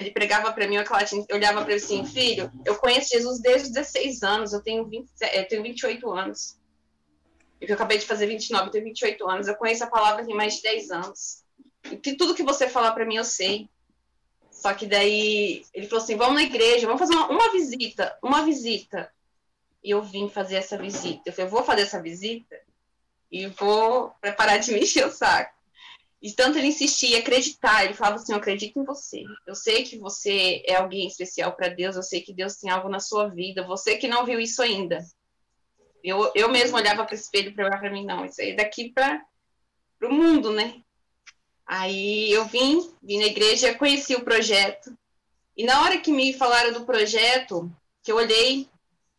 Ele 0.00 0.10
pregava 0.10 0.52
para 0.52 0.66
mim, 0.66 0.74
eu 0.74 0.84
olhava 1.32 1.62
para 1.62 1.72
ele 1.72 1.82
assim, 1.82 2.04
filho, 2.04 2.50
eu 2.64 2.74
conheço 2.74 3.10
Jesus 3.10 3.40
desde 3.40 3.68
os 3.68 3.72
16 3.72 4.22
anos, 4.24 4.52
eu 4.52 4.60
tenho, 4.60 4.84
20, 4.84 5.08
eu 5.32 5.48
tenho 5.48 5.62
28 5.62 6.10
anos. 6.10 6.58
Eu 7.60 7.72
acabei 7.74 7.98
de 7.98 8.04
fazer 8.04 8.26
29, 8.26 8.66
eu 8.66 8.72
tenho 8.72 8.84
28 8.84 9.30
anos, 9.30 9.46
eu 9.46 9.54
conheço 9.54 9.84
a 9.84 9.86
palavra 9.86 10.26
tem 10.26 10.34
mais 10.34 10.56
de 10.56 10.62
10 10.62 10.90
anos. 10.90 11.44
E 11.84 11.96
tudo 12.14 12.34
que 12.34 12.42
você 12.42 12.68
falar 12.68 12.90
para 12.92 13.06
mim, 13.06 13.14
eu 13.14 13.24
sei. 13.24 13.70
Só 14.50 14.74
que 14.74 14.86
daí 14.86 15.64
ele 15.72 15.86
falou 15.86 16.02
assim: 16.02 16.16
vamos 16.16 16.34
na 16.34 16.42
igreja, 16.42 16.86
vamos 16.86 16.98
fazer 16.98 17.14
uma, 17.14 17.28
uma 17.28 17.52
visita, 17.52 18.18
uma 18.22 18.42
visita 18.42 19.08
e 19.86 19.90
eu 19.90 20.02
vim 20.02 20.28
fazer 20.28 20.56
essa 20.56 20.76
visita. 20.76 21.22
Eu 21.24 21.32
falei, 21.32 21.46
eu 21.46 21.50
vou 21.52 21.62
fazer 21.62 21.82
essa 21.82 22.02
visita 22.02 22.60
e 23.30 23.46
vou 23.46 24.10
preparar 24.20 24.58
de 24.58 24.72
me 24.72 24.80
encher 24.80 25.06
o 25.06 25.12
saco. 25.12 25.54
E 26.20 26.32
tanto 26.32 26.58
ele 26.58 26.66
insistia, 26.66 27.20
acreditar, 27.20 27.84
ele 27.84 27.94
falava 27.94 28.16
assim, 28.16 28.32
eu 28.32 28.38
acredito 28.38 28.80
em 28.80 28.84
você. 28.84 29.22
Eu 29.46 29.54
sei 29.54 29.84
que 29.84 29.96
você 29.96 30.60
é 30.66 30.74
alguém 30.74 31.06
especial 31.06 31.52
para 31.52 31.68
Deus, 31.68 31.94
eu 31.94 32.02
sei 32.02 32.20
que 32.20 32.34
Deus 32.34 32.56
tem 32.56 32.68
algo 32.68 32.88
na 32.88 32.98
sua 32.98 33.28
vida, 33.28 33.62
você 33.64 33.96
que 33.96 34.08
não 34.08 34.26
viu 34.26 34.40
isso 34.40 34.60
ainda. 34.60 35.06
Eu, 36.02 36.32
eu 36.34 36.48
mesmo 36.48 36.76
olhava 36.76 37.04
para 37.04 37.14
o 37.14 37.16
espelho 37.16 37.54
para 37.54 37.66
olhar 37.66 37.78
para 37.78 37.90
mim, 37.90 38.04
não, 38.04 38.24
isso 38.24 38.40
aí 38.42 38.50
é 38.50 38.56
daqui 38.56 38.90
para 38.90 39.24
o 40.02 40.12
mundo, 40.12 40.50
né? 40.50 40.82
Aí 41.64 42.32
eu 42.32 42.44
vim, 42.46 42.92
vim 43.00 43.20
na 43.20 43.26
igreja, 43.26 43.74
conheci 43.74 44.16
o 44.16 44.24
projeto. 44.24 44.98
E 45.56 45.64
na 45.64 45.80
hora 45.82 45.98
que 45.98 46.10
me 46.10 46.32
falaram 46.32 46.72
do 46.72 46.84
projeto, 46.84 47.70
que 48.02 48.10
eu 48.10 48.16
olhei, 48.16 48.68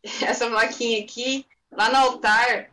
essa 0.22 0.50
plaquinha 0.50 1.04
aqui, 1.04 1.46
lá 1.72 1.90
no 1.90 1.98
altar, 1.98 2.72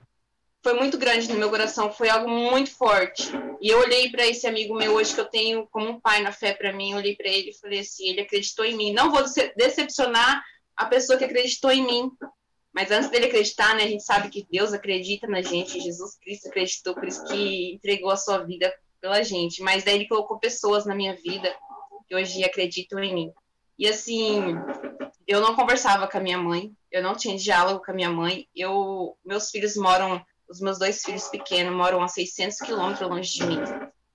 foi 0.62 0.72
muito 0.74 0.96
grande 0.96 1.28
no 1.28 1.38
meu 1.38 1.50
coração, 1.50 1.92
foi 1.92 2.08
algo 2.08 2.28
muito 2.28 2.70
forte. 2.70 3.30
E 3.60 3.68
eu 3.68 3.80
olhei 3.80 4.10
para 4.10 4.26
esse 4.26 4.46
amigo 4.46 4.74
meu 4.74 4.94
hoje 4.94 5.14
que 5.14 5.20
eu 5.20 5.26
tenho 5.26 5.66
como 5.66 5.90
um 5.90 6.00
pai 6.00 6.22
na 6.22 6.32
fé 6.32 6.54
para 6.54 6.72
mim, 6.72 6.94
olhei 6.94 7.14
para 7.14 7.28
ele 7.28 7.50
e 7.50 7.58
falei 7.58 7.80
assim, 7.80 8.08
ele 8.08 8.22
acreditou 8.22 8.64
em 8.64 8.74
mim. 8.74 8.92
Não 8.92 9.12
vou 9.12 9.22
decepcionar 9.56 10.42
a 10.74 10.86
pessoa 10.86 11.18
que 11.18 11.24
acreditou 11.24 11.70
em 11.70 11.84
mim, 11.84 12.10
mas 12.72 12.90
antes 12.90 13.10
dele 13.10 13.26
acreditar, 13.26 13.76
né, 13.76 13.84
a 13.84 13.88
gente 13.88 14.02
sabe 14.02 14.30
que 14.30 14.46
Deus 14.50 14.72
acredita 14.72 15.26
na 15.26 15.42
gente, 15.42 15.78
Jesus 15.78 16.16
Cristo 16.16 16.48
acreditou, 16.48 16.94
por 16.94 17.06
isso 17.06 17.24
que 17.26 17.74
entregou 17.74 18.10
a 18.10 18.16
sua 18.16 18.38
vida 18.38 18.74
pela 19.02 19.22
gente. 19.22 19.62
Mas 19.62 19.84
daí 19.84 19.96
ele 19.96 20.08
colocou 20.08 20.38
pessoas 20.38 20.86
na 20.86 20.94
minha 20.94 21.14
vida 21.14 21.54
que 22.08 22.16
hoje 22.16 22.42
acreditam 22.42 22.98
em 23.00 23.14
mim. 23.14 23.32
E 23.78 23.86
assim, 23.86 24.54
eu 25.26 25.40
não 25.40 25.54
conversava 25.54 26.08
com 26.08 26.16
a 26.16 26.20
minha 26.20 26.38
mãe, 26.38 26.72
eu 26.94 27.02
não 27.02 27.16
tinha 27.16 27.36
diálogo 27.36 27.84
com 27.84 27.90
a 27.90 27.94
minha 27.94 28.08
mãe. 28.08 28.46
Eu, 28.54 29.18
meus 29.24 29.50
filhos 29.50 29.76
moram, 29.76 30.24
os 30.48 30.60
meus 30.60 30.78
dois 30.78 31.02
filhos 31.02 31.26
pequenos 31.26 31.74
moram 31.74 32.00
a 32.00 32.06
600 32.06 32.58
quilômetros 32.58 33.10
longe 33.10 33.32
de 33.32 33.44
mim, 33.44 33.58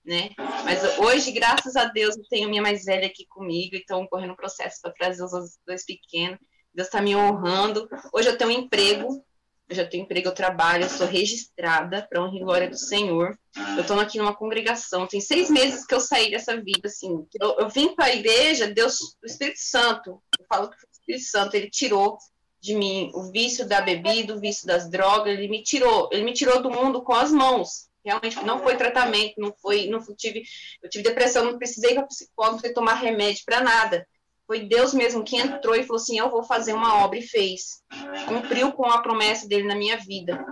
né? 0.02 0.30
Mas 0.64 0.98
hoje, 0.98 1.30
graças 1.30 1.76
a 1.76 1.84
Deus, 1.84 2.16
eu 2.16 2.24
tenho 2.30 2.48
minha 2.48 2.62
mais 2.62 2.86
velha 2.86 3.06
aqui 3.06 3.26
comigo, 3.28 3.76
então 3.76 4.06
correndo 4.06 4.32
o 4.32 4.36
processo 4.36 4.80
para 4.80 4.94
trazer 4.94 5.22
os 5.22 5.58
dois 5.66 5.84
pequenos. 5.84 6.38
Deus 6.74 6.88
está 6.88 7.02
me 7.02 7.14
honrando. 7.14 7.86
Hoje 8.14 8.30
eu 8.30 8.38
tenho 8.38 8.48
um 8.48 8.54
emprego, 8.54 9.22
eu 9.68 9.76
já 9.76 9.86
tenho 9.86 10.04
emprego, 10.04 10.28
eu 10.28 10.34
trabalho, 10.34 10.84
eu 10.84 10.88
sou 10.88 11.06
registrada 11.06 12.06
para 12.08 12.22
honra 12.22 12.34
e 12.34 12.40
glória 12.40 12.70
do 12.70 12.78
Senhor. 12.78 13.38
Eu 13.76 13.82
estou 13.82 14.00
aqui 14.00 14.16
numa 14.16 14.34
congregação, 14.34 15.06
tem 15.06 15.20
seis 15.20 15.50
meses 15.50 15.84
que 15.84 15.94
eu 15.94 16.00
saí 16.00 16.30
dessa 16.30 16.56
vida, 16.56 16.86
assim. 16.86 17.26
Eu, 17.38 17.58
eu 17.58 17.68
vim 17.68 17.94
para 17.94 18.06
a 18.06 18.14
igreja, 18.14 18.72
Deus, 18.72 18.98
o 19.22 19.26
Espírito 19.26 19.58
Santo, 19.58 20.22
eu 20.38 20.46
falo 20.48 20.70
que 20.70 20.76
o 20.76 20.88
Espírito 20.90 21.24
Santo, 21.24 21.54
ele 21.54 21.68
tirou 21.68 22.16
de 22.60 22.74
mim 22.74 23.10
o 23.14 23.30
vício 23.30 23.66
da 23.66 23.80
bebida, 23.80 24.34
o 24.34 24.40
vício 24.40 24.66
das 24.66 24.88
drogas, 24.88 25.32
ele 25.32 25.48
me 25.48 25.62
tirou, 25.62 26.08
ele 26.12 26.24
me 26.24 26.32
tirou 26.32 26.62
do 26.62 26.70
mundo 26.70 27.02
com 27.02 27.14
as 27.14 27.32
mãos. 27.32 27.88
Realmente 28.04 28.42
não 28.44 28.60
foi 28.60 28.76
tratamento, 28.76 29.34
não 29.38 29.52
foi, 29.60 29.86
não 29.86 30.00
tive, 30.16 30.42
eu 30.82 30.88
tive 30.88 31.04
depressão, 31.04 31.44
não 31.44 31.58
precisei 31.58 31.94
para 31.94 32.06
psicólogo, 32.06 32.52
não 32.52 32.60
precisei 32.60 32.74
tomar 32.74 32.94
remédio 32.94 33.42
para 33.44 33.60
nada. 33.60 34.06
Foi 34.46 34.60
Deus 34.60 34.92
mesmo 34.92 35.22
que 35.22 35.36
entrou 35.36 35.76
e 35.76 35.84
falou 35.84 36.02
assim: 36.02 36.18
Eu 36.18 36.30
vou 36.30 36.42
fazer 36.42 36.72
uma 36.72 37.04
obra 37.04 37.18
e 37.18 37.22
fez. 37.22 37.82
Cumpriu 38.26 38.72
com 38.72 38.84
a 38.86 39.00
promessa 39.00 39.46
dele 39.46 39.62
na 39.62 39.76
minha 39.76 39.96
vida. 39.98 40.44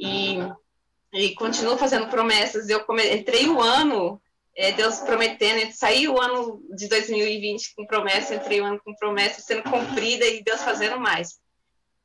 E, 0.00 0.38
e 1.12 1.34
continuo 1.34 1.76
fazendo 1.76 2.08
promessas. 2.08 2.68
Eu 2.68 2.84
come... 2.84 3.08
entrei 3.14 3.46
o 3.46 3.60
ano, 3.60 4.20
é, 4.56 4.72
Deus 4.72 4.98
prometendo, 4.98 5.70
saí 5.72 6.08
o 6.08 6.20
ano 6.20 6.60
de 6.74 6.88
2020 6.88 7.74
com 7.76 7.86
promessa, 7.86 8.34
entrei 8.34 8.60
o 8.60 8.64
ano 8.64 8.80
com 8.82 8.96
promessa 8.96 9.40
sendo 9.40 9.62
cumprida 9.62 10.24
e 10.26 10.42
Deus 10.42 10.62
fazendo 10.62 10.98
mais. 10.98 11.38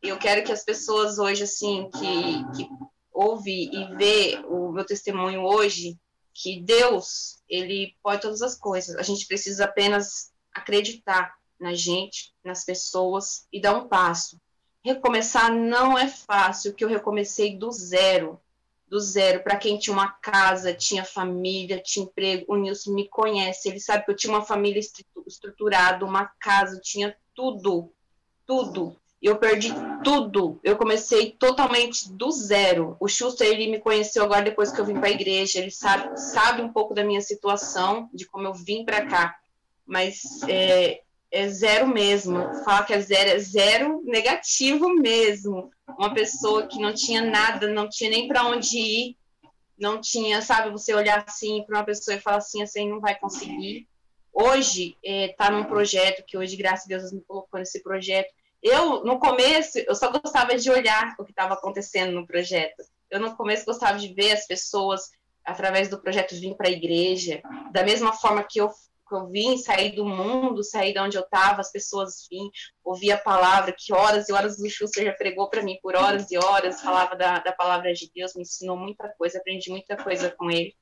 Eu 0.01 0.17
quero 0.17 0.43
que 0.43 0.51
as 0.51 0.63
pessoas 0.63 1.19
hoje, 1.19 1.43
assim, 1.43 1.89
que, 1.91 2.57
que 2.57 2.69
ouve 3.13 3.69
e 3.71 3.95
vê 3.95 4.43
o 4.47 4.71
meu 4.71 4.85
testemunho 4.85 5.43
hoje, 5.43 5.99
que 6.33 6.61
Deus, 6.61 7.41
ele 7.47 7.95
pode 8.01 8.21
todas 8.21 8.41
as 8.41 8.55
coisas. 8.55 8.95
A 8.95 9.03
gente 9.03 9.27
precisa 9.27 9.65
apenas 9.65 10.31
acreditar 10.53 11.33
na 11.59 11.73
gente, 11.73 12.33
nas 12.43 12.65
pessoas 12.65 13.47
e 13.53 13.61
dar 13.61 13.75
um 13.75 13.87
passo. 13.87 14.39
Recomeçar 14.83 15.53
não 15.53 15.97
é 15.97 16.07
fácil, 16.07 16.73
que 16.73 16.83
eu 16.83 16.89
recomecei 16.89 17.55
do 17.55 17.71
zero, 17.71 18.41
do 18.87 18.99
zero. 18.99 19.43
Para 19.43 19.57
quem 19.57 19.77
tinha 19.77 19.93
uma 19.93 20.11
casa, 20.11 20.73
tinha 20.73 21.05
família, 21.05 21.79
tinha 21.79 22.05
emprego, 22.05 22.45
o 22.47 22.55
Nilson 22.55 22.93
me 22.93 23.07
conhece, 23.07 23.69
ele 23.69 23.79
sabe 23.79 24.03
que 24.03 24.11
eu 24.11 24.15
tinha 24.15 24.33
uma 24.33 24.43
família 24.43 24.81
estruturada, 25.27 26.03
uma 26.03 26.25
casa, 26.39 26.79
tinha 26.81 27.15
tudo, 27.35 27.93
tudo. 28.47 28.99
Eu 29.21 29.37
perdi 29.37 29.71
tudo. 30.03 30.59
Eu 30.63 30.75
comecei 30.75 31.31
totalmente 31.31 32.11
do 32.11 32.31
zero. 32.31 32.97
O 32.99 33.07
Schuster, 33.07 33.47
ele 33.47 33.67
me 33.67 33.79
conheceu 33.79 34.23
agora 34.23 34.41
depois 34.41 34.71
que 34.71 34.81
eu 34.81 34.85
vim 34.85 34.99
para 34.99 35.09
a 35.09 35.11
igreja. 35.11 35.59
Ele 35.59 35.69
sabe, 35.69 36.19
sabe 36.19 36.61
um 36.61 36.73
pouco 36.73 36.93
da 36.93 37.03
minha 37.03 37.21
situação, 37.21 38.09
de 38.13 38.25
como 38.25 38.47
eu 38.47 38.53
vim 38.53 38.83
para 38.83 39.05
cá 39.05 39.41
mas 39.91 40.41
é, 40.47 41.01
é 41.29 41.49
zero 41.49 41.85
mesmo. 41.85 42.37
Fala 42.63 42.85
que 42.85 42.93
é 42.93 43.01
zero, 43.01 43.29
é 43.31 43.39
zero 43.39 44.01
negativo 44.05 44.87
mesmo. 44.95 45.69
Uma 45.99 46.13
pessoa 46.13 46.65
que 46.65 46.79
não 46.79 46.93
tinha 46.93 47.21
nada, 47.21 47.67
não 47.67 47.89
tinha 47.89 48.09
nem 48.09 48.25
para 48.25 48.45
onde 48.45 48.77
ir, 48.77 49.17
não 49.77 49.99
tinha, 49.99 50.41
sabe, 50.41 50.69
você 50.69 50.93
olhar 50.93 51.25
assim 51.27 51.63
para 51.63 51.79
uma 51.79 51.85
pessoa 51.85 52.15
e 52.15 52.21
falar 52.21 52.37
assim, 52.37 52.61
assim, 52.63 52.89
não 52.89 53.01
vai 53.01 53.19
conseguir. 53.19 53.85
Hoje 54.33 54.95
está 55.03 55.47
é, 55.47 55.51
num 55.51 55.65
projeto 55.65 56.23
que 56.25 56.37
hoje, 56.37 56.55
graças 56.55 56.85
a 56.85 56.87
Deus, 56.87 57.11
me 57.11 57.21
colocou 57.21 57.59
nesse 57.59 57.83
projeto. 57.83 58.31
Eu, 58.61 59.03
no 59.03 59.19
começo, 59.19 59.79
eu 59.79 59.95
só 59.95 60.11
gostava 60.11 60.55
de 60.55 60.69
olhar 60.69 61.15
o 61.17 61.25
que 61.25 61.31
estava 61.31 61.55
acontecendo 61.55 62.11
no 62.11 62.27
projeto. 62.27 62.83
Eu, 63.09 63.19
no 63.19 63.35
começo, 63.35 63.65
gostava 63.65 63.97
de 63.97 64.13
ver 64.13 64.33
as 64.33 64.45
pessoas, 64.45 65.09
através 65.43 65.89
do 65.89 65.99
projeto, 65.99 66.35
vir 66.35 66.55
para 66.55 66.67
a 66.67 66.71
igreja, 66.71 67.41
da 67.71 67.83
mesma 67.83 68.13
forma 68.13 68.43
que 68.43 68.61
eu 68.61 68.71
que 69.11 69.15
eu 69.15 69.27
vim, 69.27 69.57
sair 69.57 69.93
do 69.93 70.05
mundo, 70.05 70.63
sair 70.63 70.93
de 70.93 70.99
onde 70.99 71.17
eu 71.17 71.23
estava, 71.23 71.59
as 71.59 71.69
pessoas 71.69 72.25
vim, 72.31 72.49
ouvir 72.81 73.11
a 73.11 73.17
palavra, 73.17 73.75
que 73.77 73.93
horas 73.93 74.29
e 74.29 74.31
horas 74.31 74.57
o 74.57 74.69
Schuster 74.69 75.03
já 75.03 75.11
pregou 75.11 75.49
para 75.49 75.61
mim, 75.61 75.77
por 75.83 75.97
horas 75.97 76.31
e 76.31 76.37
horas, 76.37 76.79
falava 76.79 77.13
da, 77.13 77.39
da 77.39 77.51
palavra 77.51 77.91
de 77.93 78.09
Deus, 78.15 78.33
me 78.33 78.43
ensinou 78.43 78.77
muita 78.77 79.09
coisa, 79.17 79.37
aprendi 79.37 79.69
muita 79.69 79.97
coisa 79.97 80.31
com 80.31 80.49
ele. 80.49 80.73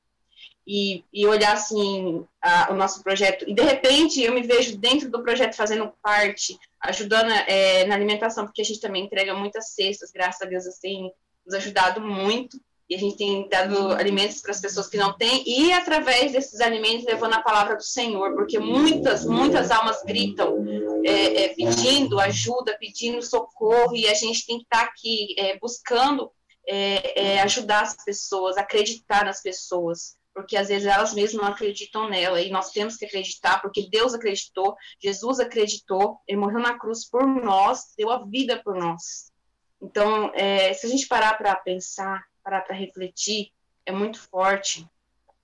E, 0.66 1.04
e 1.12 1.26
olhar 1.26 1.54
assim 1.54 2.24
a, 2.40 2.72
o 2.72 2.76
nosso 2.76 3.02
projeto. 3.02 3.44
E 3.48 3.54
de 3.54 3.62
repente 3.62 4.22
eu 4.22 4.32
me 4.32 4.42
vejo 4.42 4.78
dentro 4.78 5.10
do 5.10 5.22
projeto 5.22 5.56
fazendo 5.56 5.92
parte, 6.02 6.58
ajudando 6.80 7.30
é, 7.30 7.84
na 7.86 7.94
alimentação, 7.94 8.44
porque 8.44 8.62
a 8.62 8.64
gente 8.64 8.80
também 8.80 9.04
entrega 9.04 9.34
muitas 9.34 9.74
cestas, 9.74 10.12
graças 10.12 10.40
a 10.42 10.46
Deus, 10.46 10.66
assim, 10.66 11.10
nos 11.44 11.54
ajudado 11.54 12.00
muito. 12.00 12.60
E 12.88 12.94
a 12.96 12.98
gente 12.98 13.16
tem 13.16 13.48
dado 13.48 13.92
alimentos 13.92 14.40
para 14.40 14.50
as 14.50 14.60
pessoas 14.60 14.88
que 14.88 14.96
não 14.96 15.16
têm, 15.16 15.44
e 15.46 15.72
através 15.72 16.32
desses 16.32 16.60
alimentos 16.60 17.04
levando 17.04 17.34
a 17.34 17.42
palavra 17.42 17.76
do 17.76 17.84
Senhor, 17.84 18.34
porque 18.34 18.58
muitas, 18.58 19.24
muitas 19.24 19.70
almas 19.70 20.02
gritam 20.02 20.56
é, 21.04 21.44
é, 21.44 21.48
pedindo 21.50 22.18
ajuda, 22.18 22.76
pedindo 22.80 23.22
socorro, 23.22 23.94
e 23.94 24.08
a 24.08 24.14
gente 24.14 24.44
tem 24.44 24.58
que 24.58 24.64
estar 24.64 24.82
aqui 24.82 25.36
é, 25.38 25.56
buscando 25.60 26.32
é, 26.66 27.36
é, 27.36 27.42
ajudar 27.42 27.82
as 27.82 27.96
pessoas, 28.04 28.56
acreditar 28.56 29.24
nas 29.24 29.40
pessoas 29.40 30.16
porque 30.34 30.56
às 30.56 30.68
vezes 30.68 30.86
elas 30.86 31.12
mesmas 31.12 31.42
não 31.42 31.52
acreditam 31.52 32.08
nela, 32.08 32.40
e 32.40 32.50
nós 32.50 32.70
temos 32.70 32.96
que 32.96 33.04
acreditar, 33.04 33.60
porque 33.60 33.88
Deus 33.90 34.14
acreditou, 34.14 34.76
Jesus 35.02 35.40
acreditou, 35.40 36.18
ele 36.26 36.38
morreu 36.38 36.60
na 36.60 36.78
cruz 36.78 37.08
por 37.08 37.26
nós, 37.26 37.92
deu 37.96 38.10
a 38.10 38.24
vida 38.24 38.60
por 38.62 38.76
nós. 38.76 39.30
Então, 39.82 40.30
é, 40.34 40.72
se 40.72 40.86
a 40.86 40.90
gente 40.90 41.08
parar 41.08 41.36
para 41.38 41.56
pensar, 41.56 42.22
parar 42.42 42.60
para 42.62 42.76
refletir, 42.76 43.50
é 43.86 43.92
muito 43.92 44.20
forte. 44.20 44.86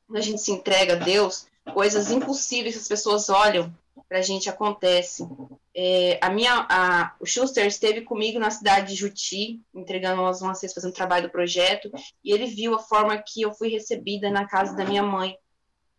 Quando 0.06 0.18
a 0.18 0.22
gente 0.22 0.40
se 0.40 0.52
entrega 0.52 0.94
a 0.94 0.96
Deus, 0.96 1.48
coisas 1.72 2.10
impossíveis 2.10 2.76
as 2.76 2.86
pessoas 2.86 3.28
olham 3.28 3.74
para 4.08 4.18
a 4.18 4.22
gente 4.22 4.48
acontecem. 4.48 5.26
É, 5.74 6.18
a 6.22 6.30
minha, 6.30 6.66
a, 6.70 7.14
o 7.20 7.26
Schuster 7.26 7.66
esteve 7.66 8.00
comigo 8.02 8.38
na 8.38 8.50
cidade 8.50 8.88
de 8.88 8.94
Juti, 8.94 9.60
entregando 9.74 10.22
umas 10.22 10.40
vezes, 10.60 10.74
fazendo 10.74 10.94
trabalho 10.94 11.26
do 11.26 11.32
projeto, 11.32 11.90
e 12.24 12.32
ele 12.32 12.46
viu 12.46 12.74
a 12.74 12.78
forma 12.78 13.16
que 13.18 13.42
eu 13.42 13.52
fui 13.52 13.68
recebida 13.68 14.30
na 14.30 14.46
casa 14.46 14.74
da 14.74 14.84
minha 14.84 15.02
mãe, 15.02 15.36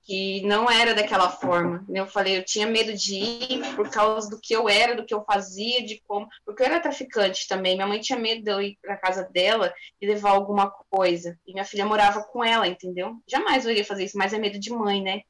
que 0.08 0.42
não 0.44 0.72
era 0.72 0.96
daquela 0.96 1.30
forma. 1.30 1.86
Eu 1.94 2.08
falei, 2.08 2.38
eu 2.38 2.46
tinha 2.46 2.66
medo 2.66 2.94
de 2.94 3.16
ir 3.16 3.76
por 3.76 3.90
causa 3.90 4.30
do 4.30 4.40
que 4.40 4.56
eu 4.56 4.70
era, 4.70 4.96
do 4.96 5.06
que 5.06 5.14
eu 5.14 5.22
fazia, 5.26 5.86
de 5.86 6.02
como. 6.08 6.28
Porque 6.46 6.64
eu 6.64 6.66
era 6.66 6.80
traficante 6.80 7.46
também. 7.46 7.76
Minha 7.76 7.88
mãe 7.88 8.00
tinha 8.00 8.18
medo 8.18 8.42
de 8.42 8.50
eu 8.50 8.62
ir 8.62 8.78
para 8.82 8.96
casa 8.96 9.24
dela 9.24 9.72
e 10.00 10.08
levar 10.08 10.32
alguma 10.32 10.72
coisa. 10.90 11.38
E 11.46 11.52
minha 11.52 11.66
filha 11.66 11.86
morava 11.86 12.24
com 12.24 12.42
ela, 12.42 12.66
entendeu? 12.66 13.18
Jamais 13.28 13.66
eu 13.66 13.72
iria 13.72 13.84
fazer 13.84 14.06
isso, 14.06 14.18
mas 14.18 14.32
é 14.32 14.40
medo 14.40 14.58
de 14.58 14.72
mãe, 14.72 15.04
né? 15.04 15.24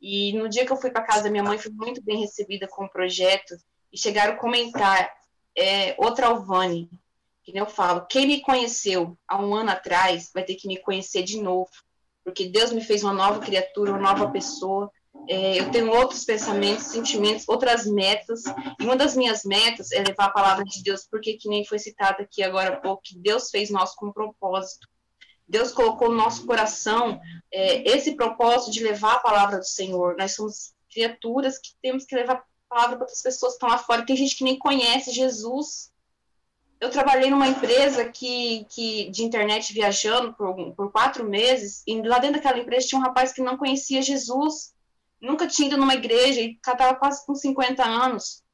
E 0.00 0.32
no 0.34 0.48
dia 0.48 0.64
que 0.64 0.72
eu 0.72 0.76
fui 0.76 0.90
para 0.90 1.04
casa 1.04 1.24
da 1.24 1.30
minha 1.30 1.42
mãe, 1.42 1.58
fui 1.58 1.72
muito 1.72 2.02
bem 2.02 2.20
recebida 2.20 2.68
com 2.68 2.84
o 2.84 2.90
projeto 2.90 3.56
e 3.92 3.98
chegaram 3.98 4.34
a 4.34 4.36
comentar 4.36 5.10
é, 5.56 5.94
outra 5.98 6.28
Alvane, 6.28 6.88
que 7.42 7.56
eu 7.56 7.66
falo, 7.66 8.06
quem 8.06 8.26
me 8.26 8.40
conheceu 8.40 9.18
há 9.26 9.40
um 9.40 9.54
ano 9.54 9.70
atrás 9.70 10.30
vai 10.32 10.44
ter 10.44 10.54
que 10.54 10.68
me 10.68 10.76
conhecer 10.76 11.22
de 11.22 11.40
novo, 11.40 11.70
porque 12.22 12.48
Deus 12.48 12.70
me 12.72 12.82
fez 12.82 13.02
uma 13.02 13.12
nova 13.12 13.40
criatura, 13.40 13.90
uma 13.90 14.00
nova 14.00 14.30
pessoa. 14.30 14.90
É, 15.28 15.58
eu 15.58 15.70
tenho 15.70 15.90
outros 15.90 16.24
pensamentos, 16.24 16.84
sentimentos, 16.84 17.48
outras 17.48 17.86
metas, 17.86 18.42
e 18.78 18.84
uma 18.84 18.96
das 18.96 19.16
minhas 19.16 19.44
metas 19.44 19.90
é 19.92 19.98
levar 20.02 20.26
a 20.26 20.32
palavra 20.32 20.64
de 20.64 20.82
Deus, 20.82 21.06
porque 21.10 21.34
que 21.34 21.48
nem 21.48 21.64
foi 21.64 21.78
citado 21.78 22.22
aqui 22.22 22.42
agora 22.42 22.74
há 22.74 22.80
pouco, 22.80 23.02
que 23.02 23.18
Deus 23.18 23.50
fez 23.50 23.70
nós 23.70 23.94
com 23.94 24.08
um 24.08 24.12
propósito. 24.12 24.86
Deus 25.48 25.72
colocou 25.72 26.10
no 26.10 26.16
nosso 26.16 26.44
coração 26.44 27.20
é, 27.50 27.88
esse 27.88 28.14
propósito 28.14 28.72
de 28.72 28.84
levar 28.84 29.14
a 29.14 29.20
palavra 29.20 29.58
do 29.58 29.64
Senhor. 29.64 30.16
Nós 30.18 30.34
somos 30.34 30.74
criaturas 30.92 31.58
que 31.58 31.70
temos 31.80 32.04
que 32.04 32.14
levar 32.14 32.44
palavra 32.68 32.96
para 32.96 33.04
outras 33.04 33.22
pessoas 33.22 33.52
que 33.52 33.56
estão 33.56 33.68
lá 33.68 33.78
fora. 33.78 34.04
Tem 34.04 34.16
gente 34.16 34.36
que 34.36 34.44
nem 34.44 34.58
conhece 34.58 35.10
Jesus. 35.10 35.90
Eu 36.80 36.90
trabalhei 36.90 37.30
numa 37.30 37.48
empresa 37.48 38.08
que, 38.08 38.64
que 38.70 39.10
de 39.10 39.24
internet 39.24 39.72
viajando 39.72 40.32
por, 40.34 40.54
por 40.74 40.92
quatro 40.92 41.24
meses, 41.24 41.82
e 41.86 42.00
lá 42.02 42.18
dentro 42.18 42.36
daquela 42.36 42.58
empresa 42.58 42.86
tinha 42.86 43.00
um 43.00 43.04
rapaz 43.04 43.32
que 43.32 43.42
não 43.42 43.56
conhecia 43.56 44.00
Jesus, 44.00 44.72
nunca 45.20 45.48
tinha 45.48 45.66
ido 45.66 45.76
numa 45.76 45.94
igreja, 45.94 46.40
e 46.40 46.52
estava 46.52 46.94
quase 46.94 47.26
com 47.26 47.34
50 47.34 47.84
anos. 47.84 48.44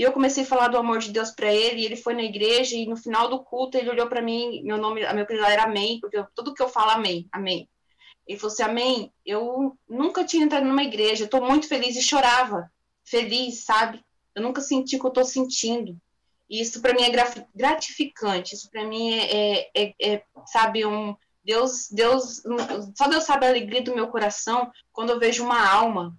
E 0.00 0.02
eu 0.02 0.12
comecei 0.12 0.44
a 0.44 0.46
falar 0.46 0.68
do 0.68 0.78
amor 0.78 0.98
de 0.98 1.12
Deus 1.12 1.30
para 1.30 1.52
ele, 1.52 1.82
e 1.82 1.84
ele 1.84 1.94
foi 1.94 2.14
na 2.14 2.22
igreja, 2.22 2.74
e 2.74 2.86
no 2.86 2.96
final 2.96 3.28
do 3.28 3.44
culto 3.44 3.76
ele 3.76 3.90
olhou 3.90 4.08
para 4.08 4.22
mim, 4.22 4.62
meu 4.62 4.78
nome, 4.78 5.02
meu 5.02 5.22
apelido 5.22 5.44
era 5.44 5.64
Amém, 5.64 6.00
porque 6.00 6.16
eu, 6.16 6.26
tudo 6.34 6.54
que 6.54 6.62
eu 6.62 6.70
falo, 6.70 6.92
Amém, 6.92 7.28
Amém. 7.30 7.68
Ele 8.26 8.38
falou 8.38 8.50
assim, 8.50 8.62
Amém, 8.62 9.12
eu 9.26 9.76
nunca 9.86 10.24
tinha 10.24 10.42
entrado 10.42 10.64
numa 10.64 10.82
igreja, 10.82 11.24
estou 11.24 11.44
muito 11.44 11.68
feliz, 11.68 11.96
e 11.96 12.02
chorava 12.02 12.72
feliz, 13.04 13.62
sabe? 13.62 14.02
Eu 14.34 14.42
nunca 14.42 14.62
senti 14.62 14.96
o 14.96 15.00
que 15.00 15.04
eu 15.04 15.10
estou 15.10 15.24
sentindo. 15.24 15.94
E 16.48 16.62
isso 16.62 16.80
para 16.80 16.94
mim 16.94 17.02
é 17.02 17.46
gratificante. 17.54 18.54
Isso 18.54 18.70
para 18.70 18.86
mim 18.86 19.12
é, 19.12 19.34
é, 19.34 19.70
é, 19.74 19.94
é, 20.00 20.24
sabe, 20.46 20.86
um 20.86 21.14
Deus, 21.44 21.90
Deus, 21.90 22.40
só 22.96 23.06
Deus 23.06 23.24
sabe 23.24 23.44
a 23.44 23.50
alegria 23.50 23.82
do 23.82 23.94
meu 23.94 24.08
coração 24.08 24.72
quando 24.94 25.10
eu 25.10 25.20
vejo 25.20 25.44
uma 25.44 25.62
alma, 25.62 26.16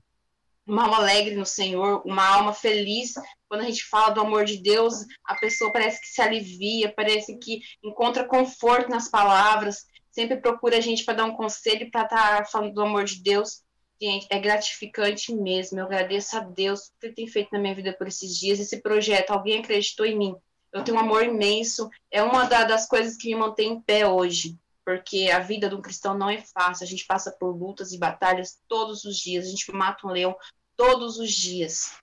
uma 0.67 0.83
alma 0.83 0.97
alegre 0.97 1.35
no 1.35 1.47
Senhor, 1.47 2.03
uma 2.05 2.27
alma 2.27 2.53
feliz. 2.53 3.15
Quando 3.51 3.63
a 3.63 3.65
gente 3.65 3.83
fala 3.83 4.11
do 4.11 4.21
amor 4.21 4.45
de 4.45 4.55
Deus, 4.55 5.05
a 5.25 5.35
pessoa 5.35 5.73
parece 5.73 5.99
que 5.99 6.07
se 6.07 6.21
alivia, 6.21 6.93
parece 6.95 7.37
que 7.37 7.59
encontra 7.83 8.23
conforto 8.23 8.89
nas 8.89 9.09
palavras, 9.09 9.87
sempre 10.09 10.37
procura 10.37 10.77
a 10.77 10.79
gente 10.79 11.03
para 11.03 11.15
dar 11.15 11.25
um 11.25 11.35
conselho, 11.35 11.91
para 11.91 12.03
estar 12.03 12.37
tá 12.37 12.45
falando 12.45 12.73
do 12.73 12.81
amor 12.81 13.03
de 13.03 13.21
Deus. 13.21 13.61
Gente, 14.01 14.25
é 14.29 14.39
gratificante 14.39 15.35
mesmo. 15.35 15.77
Eu 15.77 15.83
agradeço 15.83 16.37
a 16.37 16.39
Deus 16.39 16.93
por 16.97 17.13
tem 17.13 17.27
feito 17.27 17.49
na 17.51 17.59
minha 17.59 17.75
vida 17.75 17.91
por 17.91 18.07
esses 18.07 18.39
dias. 18.39 18.57
Esse 18.57 18.81
projeto, 18.81 19.31
alguém 19.31 19.59
acreditou 19.59 20.05
em 20.05 20.17
mim. 20.17 20.33
Eu 20.71 20.85
tenho 20.85 20.95
um 20.95 21.01
amor 21.01 21.25
imenso. 21.25 21.89
É 22.09 22.23
uma 22.23 22.45
das 22.45 22.87
coisas 22.87 23.17
que 23.17 23.27
me 23.27 23.35
mantém 23.35 23.73
em 23.73 23.81
pé 23.81 24.07
hoje. 24.07 24.57
Porque 24.85 25.29
a 25.29 25.39
vida 25.39 25.67
de 25.67 25.75
um 25.75 25.81
cristão 25.81 26.17
não 26.17 26.29
é 26.29 26.37
fácil. 26.37 26.85
A 26.85 26.87
gente 26.87 27.05
passa 27.05 27.35
por 27.37 27.53
lutas 27.53 27.91
e 27.91 27.97
batalhas 27.97 28.57
todos 28.69 29.03
os 29.03 29.17
dias. 29.17 29.45
A 29.45 29.49
gente 29.49 29.69
mata 29.73 30.07
um 30.07 30.11
leão 30.11 30.37
todos 30.77 31.19
os 31.19 31.29
dias. 31.29 31.99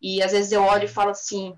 E 0.00 0.22
às 0.22 0.32
vezes 0.32 0.52
eu 0.52 0.62
olho 0.62 0.84
e 0.84 0.88
falo 0.88 1.10
assim: 1.10 1.54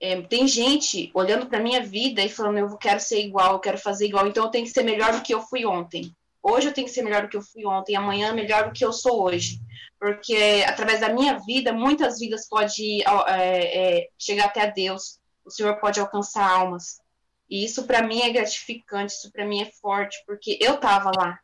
é, 0.00 0.20
tem 0.22 0.46
gente 0.46 1.10
olhando 1.14 1.46
para 1.46 1.60
minha 1.60 1.82
vida 1.82 2.22
e 2.22 2.28
falando, 2.28 2.58
eu 2.58 2.76
quero 2.76 3.00
ser 3.00 3.20
igual, 3.20 3.54
eu 3.54 3.60
quero 3.60 3.78
fazer 3.78 4.06
igual, 4.06 4.26
então 4.26 4.44
eu 4.44 4.50
tenho 4.50 4.64
que 4.64 4.72
ser 4.72 4.82
melhor 4.82 5.12
do 5.12 5.22
que 5.22 5.32
eu 5.32 5.40
fui 5.40 5.64
ontem. 5.64 6.14
Hoje 6.42 6.68
eu 6.68 6.72
tenho 6.72 6.86
que 6.86 6.92
ser 6.92 7.02
melhor 7.02 7.22
do 7.22 7.28
que 7.28 7.36
eu 7.36 7.42
fui 7.42 7.66
ontem, 7.66 7.96
amanhã 7.96 8.32
melhor 8.32 8.66
do 8.66 8.72
que 8.72 8.84
eu 8.84 8.92
sou 8.92 9.22
hoje. 9.22 9.58
Porque 9.98 10.64
através 10.66 11.00
da 11.00 11.08
minha 11.08 11.38
vida, 11.40 11.72
muitas 11.72 12.18
vidas 12.20 12.48
podem 12.48 13.02
é, 13.26 13.98
é, 13.98 14.08
chegar 14.18 14.44
até 14.46 14.62
a 14.62 14.66
Deus. 14.66 15.18
O 15.44 15.50
Senhor 15.50 15.74
pode 15.80 15.98
alcançar 15.98 16.48
almas. 16.48 17.00
E 17.48 17.64
isso 17.64 17.84
para 17.84 18.02
mim 18.02 18.20
é 18.20 18.30
gratificante, 18.30 19.14
isso 19.14 19.32
para 19.32 19.44
mim 19.44 19.62
é 19.62 19.70
forte, 19.80 20.22
porque 20.26 20.58
eu 20.60 20.78
tava 20.78 21.10
lá. 21.16 21.38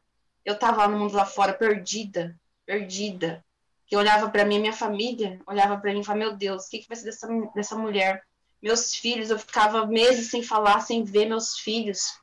Eu 0.45 0.59
tava 0.59 0.87
no 0.87 0.99
mundo 0.99 1.15
lá 1.15 1.25
fora, 1.25 1.53
perdida, 1.53 2.39
perdida. 2.67 3.45
Que 3.93 3.97
olhava 3.97 4.31
para 4.31 4.47
mim, 4.47 4.59
minha 4.59 4.73
família, 4.73 5.39
olhava 5.47 5.77
para 5.77 5.93
mim 5.93 6.01
e 6.01 6.05
falava: 6.05 6.25
Meu 6.25 6.35
Deus, 6.35 6.65
o 6.65 6.71
que, 6.71 6.79
que 6.79 6.89
vai 6.89 6.97
ser 6.97 7.05
dessa, 7.05 7.29
dessa 7.55 7.77
mulher? 7.77 8.23
Meus 8.63 8.95
filhos, 8.95 9.29
eu 9.29 9.39
ficava 9.39 9.85
meses 9.87 10.31
sem 10.31 10.43
falar, 10.43 10.81
sem 10.81 11.05
ver 11.05 11.27
meus 11.27 11.59
filhos. 11.59 12.19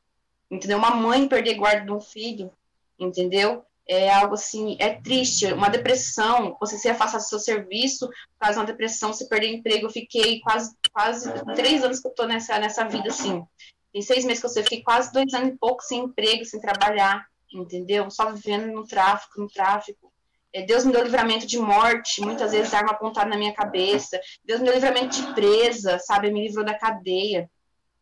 Entendeu? 0.50 0.78
Uma 0.78 0.90
mãe 0.90 1.28
perder 1.28 1.54
guarda 1.54 1.84
de 1.84 1.92
um 1.92 2.00
filho 2.00 2.50
entendeu? 2.98 3.64
É 3.86 4.12
algo 4.12 4.34
assim, 4.34 4.76
é 4.80 4.94
triste, 4.94 5.46
uma 5.52 5.68
depressão, 5.68 6.56
você 6.58 6.76
se 6.76 6.88
afastar 6.88 7.18
do 7.18 7.24
seu 7.24 7.38
serviço, 7.38 8.10
faz 8.36 8.56
uma 8.56 8.66
depressão, 8.66 9.12
você 9.12 9.26
perder 9.26 9.54
emprego, 9.54 9.86
eu 9.86 9.90
fiquei 9.90 10.40
quase, 10.40 10.76
quase 10.92 11.32
três 11.54 11.84
anos 11.84 12.00
que 12.00 12.08
eu 12.08 12.12
tô 12.12 12.26
nessa, 12.26 12.58
nessa 12.58 12.84
vida, 12.84 13.10
assim, 13.10 13.44
tem 13.92 14.02
seis 14.02 14.24
meses 14.24 14.40
que 14.40 14.46
eu 14.46 14.64
fiquei 14.64 14.82
quase 14.82 15.12
dois 15.12 15.32
anos 15.34 15.54
e 15.54 15.56
pouco 15.56 15.82
sem 15.82 16.00
emprego, 16.00 16.44
sem 16.44 16.60
trabalhar, 16.60 17.26
entendeu? 17.54 18.10
Só 18.10 18.32
vivendo 18.32 18.66
no 18.72 18.84
tráfico, 18.84 19.40
no 19.40 19.48
tráfico. 19.48 20.09
É, 20.52 20.62
Deus 20.62 20.84
me 20.84 20.92
deu 20.92 21.04
livramento 21.04 21.46
de 21.46 21.58
morte, 21.58 22.20
muitas 22.20 22.52
vezes 22.52 22.74
arma 22.74 22.92
apontada 22.92 23.28
na 23.28 23.36
minha 23.36 23.54
cabeça. 23.54 24.20
Deus 24.44 24.60
me 24.60 24.66
deu 24.66 24.74
livramento 24.74 25.20
de 25.20 25.34
presa, 25.34 25.98
sabe? 25.98 26.30
Me 26.30 26.46
livrou 26.46 26.64
da 26.64 26.78
cadeia. 26.78 27.48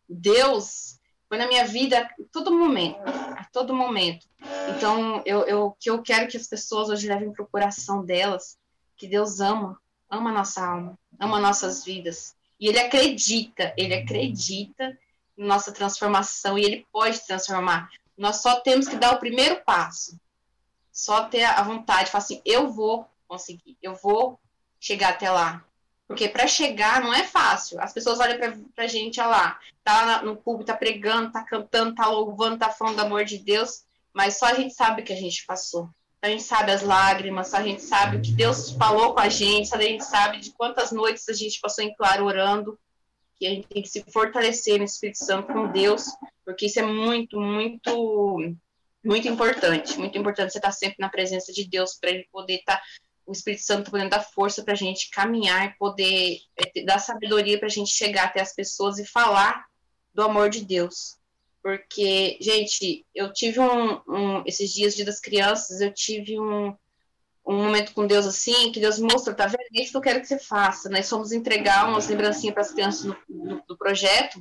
Deus 0.08 0.98
foi 1.28 1.36
na 1.36 1.46
minha 1.46 1.66
vida 1.66 2.00
a 2.00 2.08
todo 2.32 2.50
momento, 2.50 3.02
a 3.04 3.44
todo 3.52 3.74
momento. 3.74 4.26
Então, 4.74 5.22
eu, 5.26 5.44
eu, 5.44 5.76
que 5.78 5.90
eu 5.90 6.02
quero 6.02 6.26
que 6.26 6.38
as 6.38 6.46
pessoas 6.46 6.88
hoje 6.88 7.06
levem 7.06 7.32
para 7.32 7.44
o 7.44 7.48
coração 7.48 8.02
delas 8.02 8.56
que 8.96 9.06
Deus 9.06 9.38
ama, 9.38 9.78
ama 10.10 10.30
a 10.30 10.32
nossa 10.32 10.64
alma, 10.64 10.98
ama 11.20 11.38
nossas 11.38 11.84
vidas. 11.84 12.34
E 12.58 12.66
Ele 12.66 12.80
acredita, 12.80 13.74
Ele 13.76 13.94
acredita 13.94 14.98
na 15.36 15.46
nossa 15.46 15.70
transformação 15.70 16.58
e 16.58 16.64
Ele 16.64 16.86
pode 16.90 17.24
transformar. 17.26 17.90
Nós 18.16 18.42
só 18.42 18.60
temos 18.60 18.88
que 18.88 18.96
dar 18.96 19.14
o 19.14 19.20
primeiro 19.20 19.62
passo, 19.64 20.18
só 20.98 21.26
ter 21.26 21.44
a 21.44 21.62
vontade, 21.62 22.10
falar 22.10 22.24
assim, 22.24 22.42
eu 22.44 22.72
vou 22.72 23.08
conseguir, 23.28 23.78
eu 23.80 23.94
vou 23.94 24.36
chegar 24.80 25.10
até 25.10 25.30
lá. 25.30 25.64
Porque 26.08 26.28
para 26.28 26.48
chegar 26.48 27.00
não 27.00 27.14
é 27.14 27.22
fácil. 27.22 27.80
As 27.80 27.92
pessoas 27.92 28.18
olham 28.18 28.36
para 28.74 28.84
a 28.84 28.88
gente, 28.88 29.20
olha 29.20 29.28
lá, 29.28 29.60
tá 29.84 30.22
no 30.22 30.34
público, 30.34 30.64
tá 30.64 30.76
pregando, 30.76 31.30
tá 31.30 31.44
cantando, 31.44 31.94
tá 31.94 32.08
louvando, 32.08 32.58
tá 32.58 32.68
falando 32.70 32.96
do 32.96 33.02
amor 33.02 33.24
de 33.24 33.38
Deus, 33.38 33.84
mas 34.12 34.38
só 34.38 34.46
a 34.46 34.54
gente 34.54 34.74
sabe 34.74 35.02
o 35.02 35.04
que 35.04 35.12
a 35.12 35.16
gente 35.16 35.46
passou. 35.46 35.88
A 36.20 36.26
gente 36.26 36.42
sabe 36.42 36.72
as 36.72 36.82
lágrimas, 36.82 37.54
a 37.54 37.62
gente 37.62 37.80
sabe 37.80 38.16
o 38.16 38.20
que 38.20 38.32
Deus 38.32 38.72
falou 38.72 39.14
com 39.14 39.20
a 39.20 39.28
gente, 39.28 39.72
a 39.72 39.80
gente 39.80 40.04
sabe 40.04 40.40
de 40.40 40.50
quantas 40.50 40.90
noites 40.90 41.28
a 41.28 41.32
gente 41.32 41.60
passou 41.60 41.84
em 41.84 41.94
claro 41.94 42.24
orando, 42.24 42.76
que 43.36 43.46
a 43.46 43.50
gente 43.50 43.68
tem 43.68 43.82
que 43.82 43.88
se 43.88 44.02
fortalecer 44.10 44.78
no 44.78 44.84
Espírito 44.84 45.24
Santo 45.24 45.52
com 45.52 45.70
Deus, 45.70 46.06
porque 46.44 46.66
isso 46.66 46.80
é 46.80 46.82
muito, 46.82 47.38
muito 47.38 48.56
muito 49.04 49.28
importante, 49.28 49.98
muito 49.98 50.18
importante 50.18 50.52
você 50.52 50.58
estar 50.58 50.72
sempre 50.72 50.96
na 50.98 51.08
presença 51.08 51.52
de 51.52 51.68
Deus 51.68 51.96
para 52.00 52.10
ele 52.10 52.26
poder 52.32 52.56
estar, 52.56 52.80
o 53.26 53.32
Espírito 53.32 53.62
Santo 53.62 53.90
podendo 53.90 54.10
dar 54.10 54.20
força 54.20 54.62
para 54.62 54.72
a 54.72 54.76
gente 54.76 55.10
caminhar, 55.10 55.76
poder 55.78 56.38
é, 56.56 56.84
dar 56.84 56.98
sabedoria 56.98 57.58
para 57.58 57.66
a 57.66 57.70
gente 57.70 57.90
chegar 57.90 58.24
até 58.24 58.40
as 58.40 58.54
pessoas 58.54 58.98
e 58.98 59.06
falar 59.06 59.66
do 60.14 60.22
amor 60.22 60.50
de 60.50 60.64
Deus. 60.64 61.18
Porque, 61.62 62.38
gente, 62.40 63.06
eu 63.14 63.32
tive 63.32 63.60
um, 63.60 64.00
um 64.08 64.42
esses 64.46 64.72
dias, 64.72 64.94
dia 64.94 65.04
das 65.04 65.20
crianças, 65.20 65.80
eu 65.80 65.92
tive 65.92 66.38
um, 66.38 66.74
um 67.48 67.64
momento 67.64 67.94
com 67.94 68.06
Deus 68.06 68.26
assim, 68.26 68.70
que 68.70 68.78
Deus 68.78 68.98
mostra, 68.98 69.34
tá 69.34 69.46
vendo? 69.46 69.62
É 69.74 69.82
isso 69.82 69.92
que 69.92 69.96
eu 69.96 70.02
quero 70.02 70.20
que 70.20 70.26
você 70.26 70.38
faça. 70.38 70.90
Nós 70.90 71.08
fomos 71.08 71.32
entregar 71.32 71.88
umas 71.88 72.06
lembrancinhas 72.06 72.52
para 72.52 72.62
as 72.62 72.70
crianças 72.70 73.04
no, 73.04 73.16
no, 73.26 73.62
do 73.66 73.76
projeto, 73.76 74.36